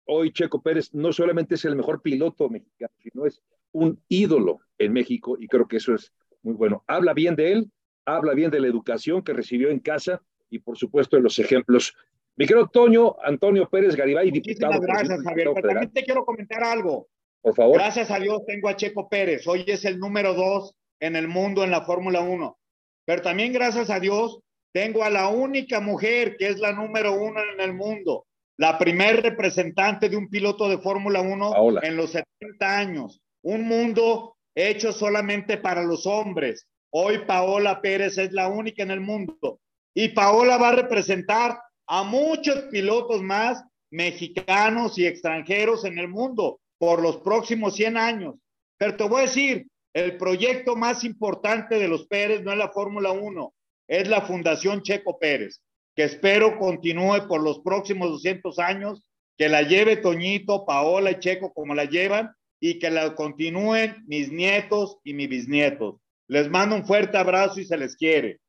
hoy 0.06 0.32
Checo 0.32 0.62
Pérez 0.62 0.94
no 0.94 1.12
solamente 1.12 1.56
es 1.56 1.65
el 1.65 1.76
mejor 1.76 2.02
piloto 2.02 2.50
mexicano, 2.50 2.94
sino 3.04 3.26
es 3.26 3.44
un 3.74 4.02
ídolo 4.08 4.60
en 4.78 4.94
México 4.94 5.36
y 5.38 5.50
creo 5.50 5.67
que 5.67 5.76
eso 5.76 5.94
es 5.94 6.13
muy 6.41 6.54
bueno. 6.54 6.86
Habla 6.88 7.13
bien 7.13 7.36
de 7.36 7.52
él, 7.52 7.72
habla 8.06 8.34
bien 8.34 8.50
de 8.50 8.62
la 8.62 8.67
educación 8.67 9.22
que 9.24 9.34
recibió 9.34 9.70
en 9.72 9.80
casa 9.80 10.22
y 10.50 10.60
por 10.60 10.78
supuesto 10.78 11.17
de 11.17 11.22
los 11.22 11.38
ejemplos. 11.38 11.98
Mi 12.38 12.46
querido 12.48 12.70
Toño 12.70 13.17
Antonio 13.26 13.67
Pérez 13.70 13.98
Garibay, 13.98 14.32
diputado. 14.32 14.72
Muchísimas 14.72 15.02
gracias, 15.02 15.24
Javier. 15.24 15.50
Pero 15.54 15.67
también 15.67 15.91
te 15.91 16.04
quiero 16.06 16.24
comentar 16.24 16.63
algo. 16.63 17.10
Por 17.41 17.56
favor. 17.56 17.76
Gracias 17.76 18.10
a 18.10 18.20
Dios 18.20 18.46
tengo 18.48 18.70
a 18.70 18.78
Checo 18.78 19.10
Pérez. 19.10 19.46
Hoy 19.48 19.65
es 19.67 19.84
el 19.84 20.00
número 20.00 20.34
dos 20.34 20.76
en 21.02 21.17
el 21.17 21.28
mundo 21.28 21.65
en 21.65 21.72
la 21.72 21.82
Fórmula 21.82 22.22
1. 22.22 22.58
Pero 23.04 23.22
también 23.22 23.52
gracias 23.52 23.89
a 23.89 24.00
Dios 24.00 24.39
tengo 24.74 25.04
a 25.04 25.10
la 25.10 25.28
única 25.28 25.80
mujer 25.80 26.38
que 26.38 26.48
es 26.48 26.60
la 26.60 26.72
número 26.72 27.14
uno 27.14 27.40
en 27.54 27.60
el 27.60 27.74
mundo, 27.74 28.26
la 28.58 28.78
primer 28.78 29.22
representante 29.22 30.10
de 30.10 30.18
un 30.18 30.30
piloto 30.30 30.70
de 30.70 30.78
Fórmula 30.78 31.22
1 31.22 31.82
en 31.84 31.98
los 31.98 32.12
70 32.12 32.78
años. 32.78 33.22
Un 33.44 33.64
mundo 33.64 34.36
hecho 34.56 34.92
solamente 34.92 35.58
para 35.58 35.84
los 35.84 36.06
hombres. 36.06 36.68
Hoy 36.92 37.20
Paola 37.26 37.82
Pérez 37.82 38.18
es 38.18 38.32
la 38.34 38.48
única 38.48 38.84
en 38.84 38.92
el 38.92 39.00
mundo. 39.00 39.60
Y 39.94 40.10
Paola 40.10 40.58
va 40.58 40.70
a 40.70 40.76
representar 40.76 41.60
a 41.88 42.04
muchos 42.04 42.62
pilotos 42.72 43.22
más 43.22 43.64
mexicanos 43.92 44.98
y 44.98 45.06
extranjeros 45.06 45.84
en 45.86 45.98
el 45.98 46.08
mundo 46.08 46.60
por 46.78 47.02
los 47.02 47.18
próximos 47.18 47.76
100 47.76 47.98
años. 47.98 48.36
Pero 48.78 48.96
te 48.96 49.04
voy 49.04 49.20
a 49.20 49.26
decir, 49.26 49.68
el 49.94 50.18
proyecto 50.18 50.76
más 50.76 51.04
importante 51.04 51.76
de 51.76 51.88
los 51.88 52.08
Pérez 52.08 52.42
no 52.44 52.52
es 52.52 52.58
la 52.58 52.70
Fórmula 52.70 53.12
1, 53.12 53.54
es 53.92 54.08
la 54.08 54.22
Fundación 54.22 54.84
Checo 54.84 55.20
Pérez, 55.20 55.62
que 55.98 56.04
espero 56.04 56.58
continúe 56.58 57.28
por 57.28 57.44
los 57.44 57.60
próximos 57.60 58.10
200 58.10 58.58
años, 58.60 59.06
que 59.38 59.50
la 59.50 59.64
lleve 59.64 59.98
Toñito, 59.98 60.66
Paola 60.66 61.12
y 61.12 61.20
Checo 61.20 61.52
como 61.54 61.76
la 61.76 61.84
llevan 61.84 62.32
y 62.62 62.80
que 62.80 62.90
la 62.90 63.16
continúen 63.16 63.98
mis 64.08 64.32
nietos 64.32 64.98
y 65.04 65.14
mis 65.14 65.28
bisnietos. 65.28 65.96
Les 66.30 66.50
mando 66.50 66.78
un 66.78 66.86
fuerte 66.86 67.18
abrazo 67.18 67.60
y 67.60 67.66
se 67.66 67.78
les 67.78 67.98
quiere. 67.98 68.40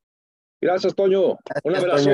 Gracias, 0.60 0.94
Toño. 0.94 1.36
un 1.64 1.74
abrazo. 1.74 2.10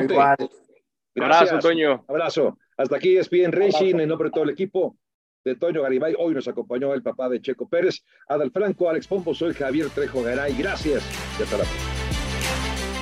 Abrazo, 1.15 1.59
Toño. 1.59 2.07
Abrazo. 2.09 2.57
Hasta 2.79 2.97
aquí 2.97 3.19
es 3.19 3.29
bien 3.29 3.53
Racing 3.53 4.01
en 4.01 4.09
nombre 4.09 4.29
de 4.29 4.33
todo 4.33 4.45
el 4.45 4.51
equipo 4.51 4.97
de 5.45 5.55
Toño 5.55 5.83
Garibay. 5.83 6.15
Hoy 6.19 6.33
nos 6.33 6.49
acompañó 6.49 6.95
el 6.95 7.03
papá 7.03 7.29
de 7.29 7.43
Checo 7.43 7.69
Pérez, 7.69 8.03
Adal 8.27 8.51
Franco, 8.53 8.89
Alex 8.89 9.07
Pompo, 9.07 9.35
soy 9.35 9.53
Javier 9.53 9.91
Trejo 9.91 10.23
Garay. 10.23 10.57
Gracias 10.57 11.05
y 11.39 11.43
hasta 11.43 11.59
la 11.59 11.65
próxima. 11.65 12.08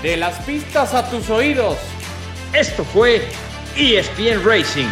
De 0.07 0.17
las 0.17 0.39
pistas 0.45 0.95
a 0.95 1.11
tus 1.11 1.29
oídos. 1.31 1.79
Esto 2.53 2.85
fue 2.85 3.29
ESPN 3.77 4.41
Racing. 4.45 4.87